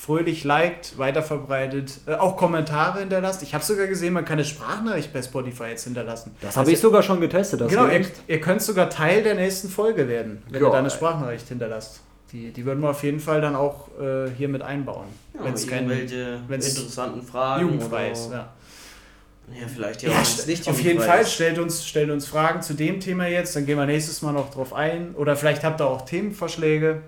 [0.00, 3.42] fröhlich liked, weiterverbreitet, äh, auch Kommentare hinterlasst.
[3.42, 6.34] Ich habe sogar gesehen, man kann eine Sprachnachricht bei Spotify jetzt hinterlassen.
[6.40, 7.60] Das habe ich sogar schon getestet.
[7.60, 10.78] Das Genau, ihr, ihr könnt sogar Teil der nächsten Folge werden, wenn ihr Ja, da
[10.78, 10.88] eine.
[10.90, 12.00] Sprachnachricht hinterlasst.
[12.32, 15.06] Die, die würden wir auf jeden Fall dann auch äh, hier mit einbauen.
[15.34, 17.62] Ja, wenn es kein irgendwelche wenn's interessanten Fragen.
[17.62, 18.28] jugendfrei ist.
[18.28, 19.60] oder- Ja.
[19.60, 21.32] Ja, vielleicht ja, Ja, nicht auf jeden Fall, ist.
[21.34, 24.50] stellt uns, stellt uns Fragen zu dem Thema jetzt, dann gehen wir nächstes Mal noch
[24.54, 25.12] drauf ein.
[25.16, 27.02] Oder vielleicht habt ihr auch Themenvorschläge.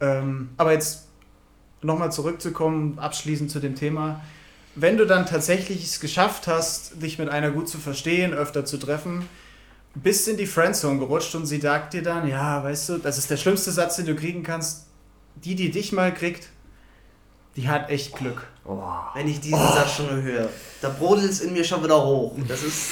[0.00, 1.05] Ähm, aber jetzt
[1.86, 4.20] nochmal zurückzukommen, abschließend zu dem Thema.
[4.74, 8.76] Wenn du dann tatsächlich es geschafft hast, dich mit einer gut zu verstehen, öfter zu
[8.76, 9.26] treffen,
[9.94, 13.30] bist in die Friendzone gerutscht und sie sagt dir dann, ja, weißt du, das ist
[13.30, 14.84] der schlimmste Satz, den du kriegen kannst.
[15.36, 16.48] Die, die dich mal kriegt,
[17.56, 18.46] Die hat echt Glück.
[18.66, 18.82] Oh.
[19.14, 20.50] Wenn ich diesen Satz schon höre,
[20.82, 22.34] da brodelt es in mir schon wieder hoch.
[22.46, 22.88] Das ist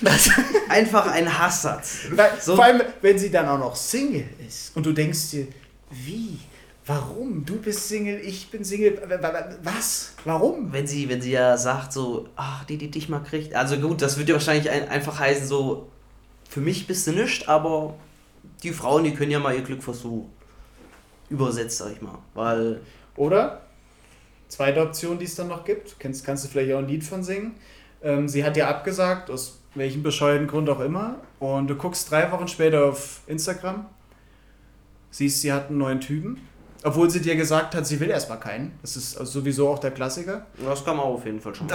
[0.68, 1.98] einfach ein Hasssatz.
[2.12, 5.48] Weil, So- Vor allem, wenn sie dann auch noch Single ist und du denkst dir,
[5.90, 6.38] wie?
[6.86, 7.44] Warum?
[7.44, 9.02] Du bist Single, ich bin Single.
[9.64, 10.14] Was?
[10.24, 10.72] Warum?
[10.72, 13.54] Wenn sie, wenn sie ja sagt, so, ach, die, die dich mal kriegt.
[13.56, 15.88] Also gut, das würde ja wahrscheinlich ein, einfach heißen, so,
[16.48, 17.94] für mich bist du nicht, aber
[18.62, 20.30] die Frauen, die können ja mal ihr Glück versuchen.
[21.28, 22.18] Übersetzt, sag ich mal.
[22.34, 22.80] Weil,
[23.16, 23.62] Oder?
[24.48, 27.24] Zweite Option, die es dann noch gibt, kannst, kannst du vielleicht auch ein Lied von
[27.24, 27.56] singen.
[28.00, 31.16] Ähm, sie hat ja abgesagt, aus welchem bescheuerten Grund auch immer.
[31.40, 33.86] Und du guckst drei Wochen später auf Instagram,
[35.10, 36.46] siehst, sie hat einen neuen Typen.
[36.84, 38.78] Obwohl sie dir gesagt hat, sie will erstmal keinen.
[38.82, 40.46] Das ist sowieso auch der Klassiker.
[40.64, 41.66] das kann man auf jeden Fall schon.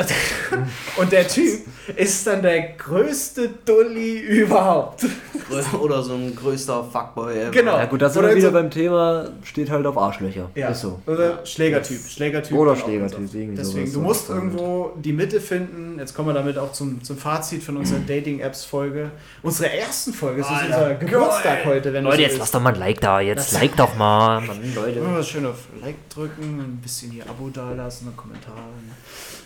[0.98, 1.60] Und der Typ
[1.96, 5.06] ist dann der größte Dulli überhaupt.
[5.82, 7.34] Oder so ein größter Fuckboy.
[7.38, 7.52] ever.
[7.52, 7.78] Genau.
[7.78, 10.50] Ja gut, da sind Oder wir wieder so- beim Thema, steht halt auf Arschlöcher.
[10.56, 10.70] Ja.
[10.70, 11.00] Ist so.
[11.06, 12.00] Oder Schlägertyp.
[12.08, 12.58] Schlägertyp.
[12.58, 13.94] Oder Schlägertyp, irgendwie Deswegen, sowas.
[13.94, 15.98] du musst irgendwo die Mitte finden.
[16.00, 19.12] Jetzt kommen wir damit auch zum, zum Fazit von unserer Dating-Apps-Folge.
[19.44, 20.42] Unsere ersten Folge.
[20.42, 22.80] Es ist Alter, unser Geburtstag heute, wenn du Leute, so jetzt lass doch mal ein
[22.80, 23.20] Like da.
[23.20, 24.42] Jetzt like doch mal.
[24.42, 25.01] Mann, Leute.
[25.06, 28.54] Immer schön auf Like drücken, ein bisschen hier Abo dalassen, einen Kommentar.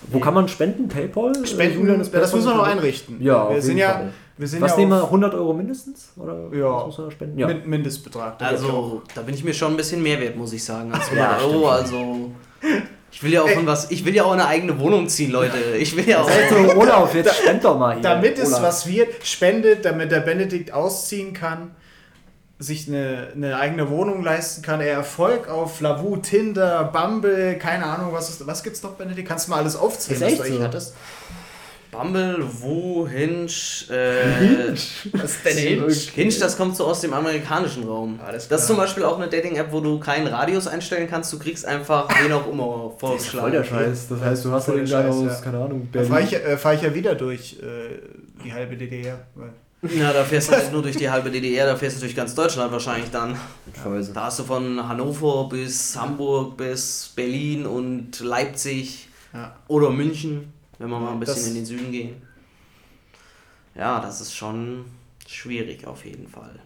[0.07, 0.87] Wo kann man spenden?
[0.87, 1.33] Paypal?
[1.45, 3.21] Spenden, Julian, ist das müssen wir noch einrichten.
[3.21, 4.03] Ja, wir sind ja,
[4.37, 5.01] wir sind Was ja nehmen wir?
[5.03, 6.09] auf 100 Euro mindestens?
[6.17, 6.71] Oder Ja.
[6.77, 7.39] was muss man spenden?
[7.39, 7.47] Ja.
[7.47, 8.41] Min- Mindestbetrag.
[8.41, 11.39] Also, da bin ich mir schon ein bisschen mehr wert, muss ich sagen, als 100
[11.41, 11.69] Ja, Euro.
[11.69, 12.31] Also,
[13.11, 15.57] ich will ja auch von was, ich will ja auch eine eigene Wohnung ziehen, Leute.
[15.79, 16.29] Ich will ja auch.
[16.29, 18.03] Also, Olaf, jetzt spend doch mal hier.
[18.03, 18.61] damit es Olaf.
[18.63, 21.71] was wird, spendet, damit der Benedikt ausziehen kann,
[22.57, 28.13] sich eine, eine eigene Wohnung leisten kann, er Erfolg auf Lavu, Tinder, Bumble, keine Ahnung,
[28.13, 29.27] was ist, was gibt's noch, Benedikt?
[29.27, 30.63] Kannst du mal alles aufzählen, Ist was du eigentlich so?
[30.63, 30.95] hattest?
[31.91, 33.45] Bumble, Woo, Hinge,
[33.89, 34.71] äh,
[35.13, 38.19] Was ist denn Hinge, Hinge, das kommt so aus dem amerikanischen Raum.
[38.25, 41.39] Alles Das ist zum Beispiel auch eine Dating-App, wo du keinen Radius einstellen kannst, du
[41.39, 43.63] kriegst einfach wen auch immer Voll der vorgeschlagen.
[43.63, 44.07] Scheiß.
[44.09, 45.35] Das heißt, du hast ja den Scheiß, aus, ja.
[45.41, 46.09] keine Ahnung, Da Berlin.
[46.11, 47.97] fahre ich, äh, fahr ich ja wieder durch äh,
[48.43, 49.19] die halbe DDR.
[49.35, 52.15] weil- Ja, da fährst du nicht nur durch die halbe DDR, da fährst du durch
[52.15, 53.37] ganz Deutschland wahrscheinlich dann.
[53.83, 54.13] Scheiße.
[54.13, 59.55] Da hast du von Hannover bis Hamburg bis Berlin und Leipzig Ja.
[59.67, 62.21] oder München, wenn wir mal ein bisschen Das- in den Süden gehen.
[63.75, 64.85] Ja, das ist schon
[65.27, 66.57] schwierig auf jeden Fall.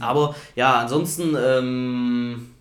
[0.00, 2.51] Aber ja, ansonsten, ähm,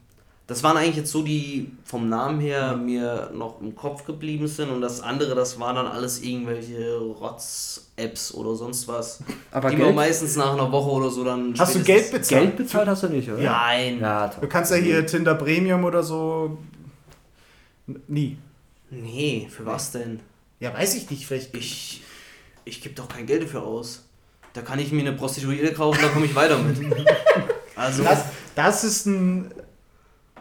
[0.51, 4.69] das waren eigentlich jetzt so die vom Namen her mir noch im Kopf geblieben sind
[4.69, 9.95] und das andere, das waren dann alles irgendwelche Rotz-Apps oder sonst was, Aber die man
[9.95, 12.41] meistens nach einer Woche oder so dann Hast du Geld bezahlt?
[12.43, 13.41] Geld bezahlt hast du nicht, oder?
[13.41, 14.01] Nein.
[14.01, 16.57] Ja, Du kannst ja hier Tinder Premium oder so.
[18.09, 18.37] Nie.
[18.89, 20.19] Nee, für was denn?
[20.59, 21.25] Ja, weiß ich nicht.
[21.25, 21.55] Vielleicht.
[21.55, 22.03] Ich,
[22.65, 24.03] ich gebe doch kein Geld dafür aus.
[24.51, 26.77] Da kann ich mir eine Prostituierte kaufen, da komme ich weiter mit.
[27.73, 29.53] Also, Das, das ist ein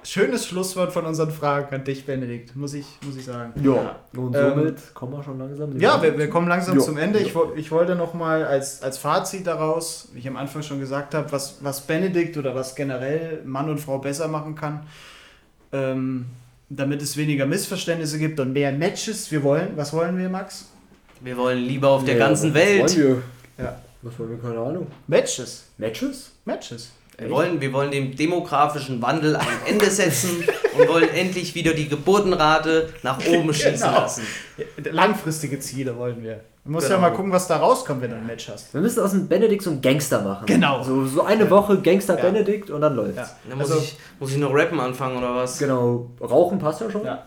[0.03, 3.53] schönes Schlusswort von unseren Fragen an dich, Benedikt, muss ich, muss ich sagen.
[3.63, 3.97] Ja.
[4.17, 5.79] Und Ähm, somit kommen wir schon langsam.
[5.79, 6.85] Ja, wir, wir kommen langsam Ja.
[6.85, 7.19] zum Ende.
[7.19, 11.15] Ich, ich wollte noch mal als, als Fazit daraus, wie ich am Anfang schon gesagt
[11.15, 14.87] habe, was, was Benedikt oder was generell Mann und Frau besser machen kann,
[15.73, 16.27] ähm,
[16.69, 19.31] damit es weniger Missverständnisse gibt und mehr Matches.
[19.31, 20.67] Wir wollen, was wollen wir, Max?
[21.23, 22.97] wir wollen lieber auf der Ja, ganzen was Welt.
[22.97, 23.23] Wollen
[23.59, 23.65] wir?
[23.65, 23.77] Ja.
[24.03, 24.39] Was wollen wir?
[24.39, 24.87] Keine Ahnung.
[25.07, 25.65] Matches.
[25.77, 26.33] Matches?
[26.47, 26.93] Matches.
[27.21, 30.43] Wir wollen, wir wollen dem demografischen Wandel ein Ende setzen
[30.79, 34.01] und wollen endlich wieder die Geburtenrate nach oben schießen Genau.
[34.01, 34.23] lassen.
[34.91, 36.41] Langfristige Ziele wollen wir.
[36.65, 37.01] Du musst Genau.
[37.01, 38.73] ja mal gucken, was da rauskommt, wenn du ein Match hast.
[38.75, 40.47] Wir müssen aus dem Benedikt so einen Gangster machen.
[40.47, 40.83] Genau.
[40.83, 42.23] So, so eine Woche Gangster Ja.
[42.25, 43.17] Benedikt und dann läuft's.
[43.17, 43.29] Ja.
[43.49, 45.59] Dann muss, Also- ich, muss ich noch rappen anfangen oder was?
[45.59, 46.11] Genau.
[46.21, 47.05] Rauchen passt ja schon.
[47.05, 47.23] Ja.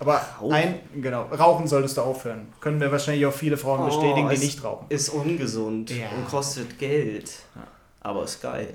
[0.00, 0.20] Aber
[0.50, 2.48] ein, genau, rauchen solltest du aufhören.
[2.60, 4.86] Können wir wahrscheinlich auch viele Frauen Oh, bestätigen, die nicht rauchen.
[4.88, 6.06] Ist ungesund Ja.
[6.16, 7.30] und kostet Geld.
[8.04, 8.68] Aber ist geil.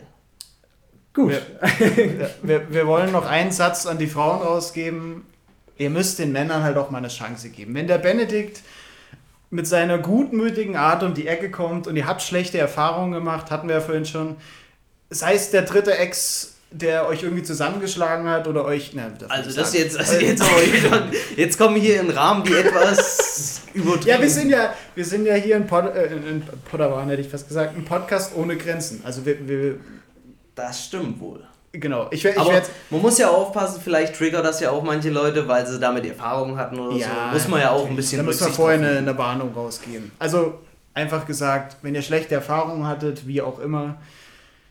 [1.13, 1.31] Gut.
[1.31, 5.25] Wir, wir, wir wollen noch einen Satz an die Frauen rausgeben.
[5.77, 7.73] Ihr müsst den Männern halt auch mal eine Chance geben.
[7.75, 8.61] Wenn der Benedikt
[9.51, 13.67] mit seiner gutmütigen Art um die Ecke kommt und ihr habt schlechte Erfahrungen gemacht, hatten
[13.67, 14.35] wir ja vorhin schon,
[15.09, 18.91] sei es der dritte Ex, der euch irgendwie zusammengeschlagen hat oder euch.
[18.93, 19.83] Na, Also das sagen.
[19.83, 20.43] jetzt, also jetzt,
[21.35, 25.33] jetzt kommen hier in Rahmen, die etwas übertrieben Ja, wir sind ja, wir sind ja
[25.33, 29.01] hier in, Pod, äh, in, Podderwan, hätte ich fast gesagt, ein Podcast ohne Grenzen.
[29.03, 29.79] Also wir, wir
[30.53, 31.43] Das stimmt wohl.
[31.71, 32.07] genau.
[32.11, 32.61] Ich, ich Aber
[32.91, 36.55] man muss ja aufpassen, vielleicht triggert das ja auch manche Leute, weil sie damit Erfahrung
[36.57, 37.05] hatten oder so.
[37.33, 40.11] Muss man ja auch ein bisschen Da muss man vorher eine, eine Warnung rausgehen.
[40.19, 40.59] Also
[40.93, 43.95] einfach gesagt, wenn ihr schlechte Erfahrungen hattet, wie auch immer,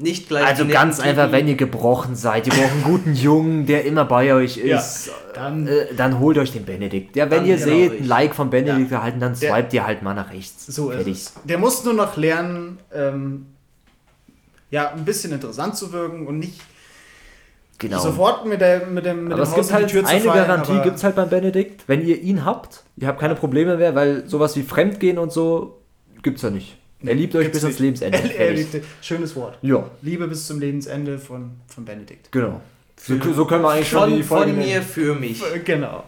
[0.00, 3.84] Nicht gleich Also ganz einfach, wenn ihr gebrochen seid, ihr braucht einen guten Jungen, der
[3.84, 7.16] immer bei euch Ja, ist, dann- äh, dann holt euch den Benedikt.
[7.16, 8.06] Ja, wenn ihr genau, seht, ein richtig.
[8.06, 10.66] Like von Benedikt erhalten, dann swipet ihr halt mal nach rechts.
[10.66, 11.32] so ist es.
[11.42, 13.46] Der muss nur noch lernen, ähm,
[14.70, 16.60] ja, ein bisschen interessant zu wirken und nicht
[17.78, 17.98] Genau.
[17.98, 20.10] sofort mit, der, mit dem, mit aber dem es gibt in die halt Tür zu
[20.10, 21.84] eine fallen, Garantie, gibt es halt beim Benedikt.
[21.88, 25.80] Wenn ihr ihn habt, ihr habt keine Probleme mehr, weil sowas wie Fremdgehen und so
[26.22, 26.76] gibt's ja nicht.
[27.04, 27.78] Er liebt euch bis ans.
[27.78, 28.18] Lebensende.
[28.36, 29.58] Er, er liebt, schönes Wort.
[29.62, 32.30] Ja, Liebe bis zum Lebensende von, von Benedikt.
[32.32, 32.60] genau.
[33.00, 34.82] So, so können wir eigentlich schon Von, die Folge von mir nennen.
[34.82, 35.40] für mich.
[35.64, 36.02] Genau.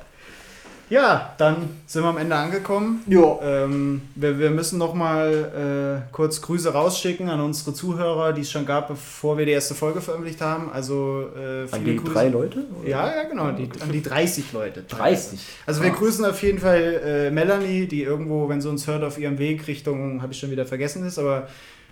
[0.90, 3.02] Ja, dann sind wir am Ende angekommen.
[3.06, 3.38] Ja.
[3.42, 8.50] Ähm, wir, wir müssen noch mal äh, kurz Grüße rausschicken an unsere Zuhörer, die es
[8.50, 10.68] schon gab, bevor wir die erste Folge veröffentlicht haben.
[10.72, 12.12] Also äh, An viele die Grüße.
[12.12, 12.64] drei Leute?
[12.84, 14.82] Ja, ja, genau, die, an die 30 Leute.
[14.82, 15.38] 30.
[15.64, 19.16] Also wir grüßen auf jeden Fall äh, Melanie, die irgendwo, wenn sie uns hört, auf
[19.16, 21.46] ihrem Weg Richtung, habe ich schon wieder vergessen ist, aber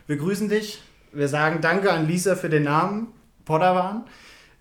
[0.09, 0.82] wir grüßen dich.
[1.12, 3.07] Wir sagen Danke an Lisa für den Namen,
[3.44, 4.05] Podawan.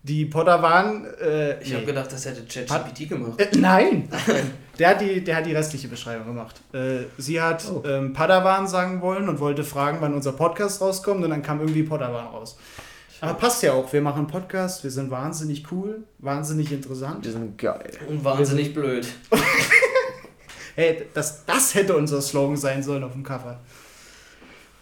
[0.08, 3.40] Die Podawan, äh, Ich habe gedacht, das hätte ChatGPT gemacht.
[3.40, 4.08] Äh, nein!
[4.80, 6.62] Der hat, die, der hat die restliche Beschreibung gemacht.
[6.72, 7.82] Äh, sie hat Oh.
[7.84, 11.82] ähm, Padawan sagen wollen und wollte fragen, wann unser Podcast rauskommt und dann kam irgendwie
[11.82, 12.60] Podawan raus.
[13.20, 17.26] Aber passt ja auch, wir machen einen Podcast, wir sind wahnsinnig cool, wahnsinnig interessant.
[17.26, 17.90] Die sind geil.
[18.08, 19.08] Und wahnsinnig blöd.
[20.76, 23.60] Hey, das, das hätte unser Slogan sein sollen auf dem Cover.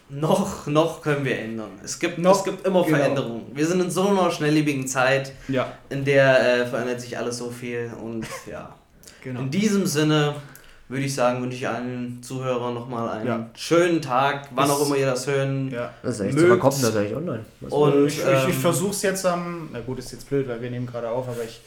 [0.10, 1.72] Noch, noch können wir ändern.
[1.84, 2.98] Es gibt, Noch, es gibt immer genau.
[2.98, 3.52] Veränderungen.
[3.54, 7.50] Wir sind in so einer schnelllebigen Zeit, Ja, in der äh, verändert sich alles so
[7.50, 7.92] viel.
[8.02, 8.76] Und ja,
[9.24, 9.40] genau.
[9.42, 10.36] in diesem Sinne
[10.88, 13.50] würde ich sagen, wünsche ich allen Zuhörern nochmal einen Ja.
[13.56, 15.72] schönen Tag, wann Bis- auch immer ihr das hören.
[15.72, 15.92] Ja.
[16.04, 16.50] Das ist echt Mögt's.
[16.54, 17.46] so, kommt das eigentlich online?
[17.62, 20.48] Was Und, ich ich, ähm, ich versuche es jetzt am, na gut, ist jetzt blöd,
[20.48, 21.60] weil wir nehmen gerade auf, aber ich,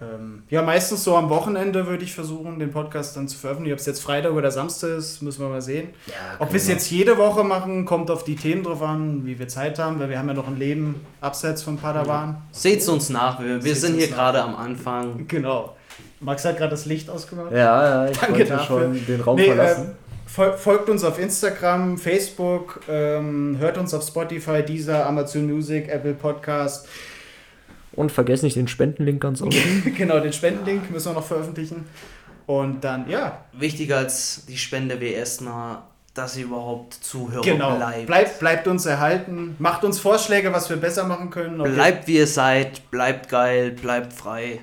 [0.00, 3.74] ähm, ja, meistens so am Wochenende würde ich versuchen, den Podcast dann zu veröffentlichen.
[3.74, 5.90] Ob es jetzt Freitag oder Samstag ist, müssen wir mal sehen.
[6.06, 9.38] ja, Ob wir es jetzt jede Woche machen, kommt auf die Themen drauf an, wie
[9.38, 12.42] wir Zeit haben, weil wir haben ja noch ein Leben abseits von Padawan.
[12.50, 15.26] Seht's uns nach, wir, wir sind hier gerade am Anfang.
[15.28, 15.76] Genau.
[16.20, 17.52] Max hat gerade das Licht ausgemacht.
[17.52, 18.80] Ja, ja, ich Danke wollte dafür.
[18.82, 19.90] schon den Raum Nee, verlassen.
[19.90, 25.88] äh, fol folgt uns auf Instagram, Facebook, ähm, hört uns auf Spotify, Deezer, Amazon Music,
[25.88, 26.86] Apple Podcast.
[27.94, 29.94] Und vergesst nicht den Spendenlink ganz unten.
[29.96, 31.84] genau, den Spendenlink müssen wir noch veröffentlichen.
[32.46, 35.78] Und dann, ja, Wichtiger als die Spende wäre erstmal,
[36.14, 37.76] dass ihr überhaupt Zuhörer genau.
[37.76, 38.06] bleibt.
[38.06, 39.56] Bleibt, bleibt uns erhalten.
[39.58, 41.58] Macht uns Vorschläge, was wir besser machen können.
[41.58, 44.60] Wir- Bleibt wie ihr seid, bleibt geil, bleibt frei.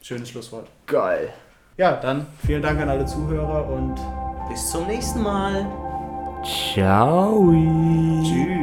[0.00, 0.68] Schönes Schlusswort.
[0.86, 1.28] Geil.
[1.76, 3.96] Ja, dann vielen Dank an alle Zuhörer und
[4.50, 5.66] Bis zum nächsten Mal.
[6.74, 7.52] Ciao.
[8.22, 8.61] tschüss.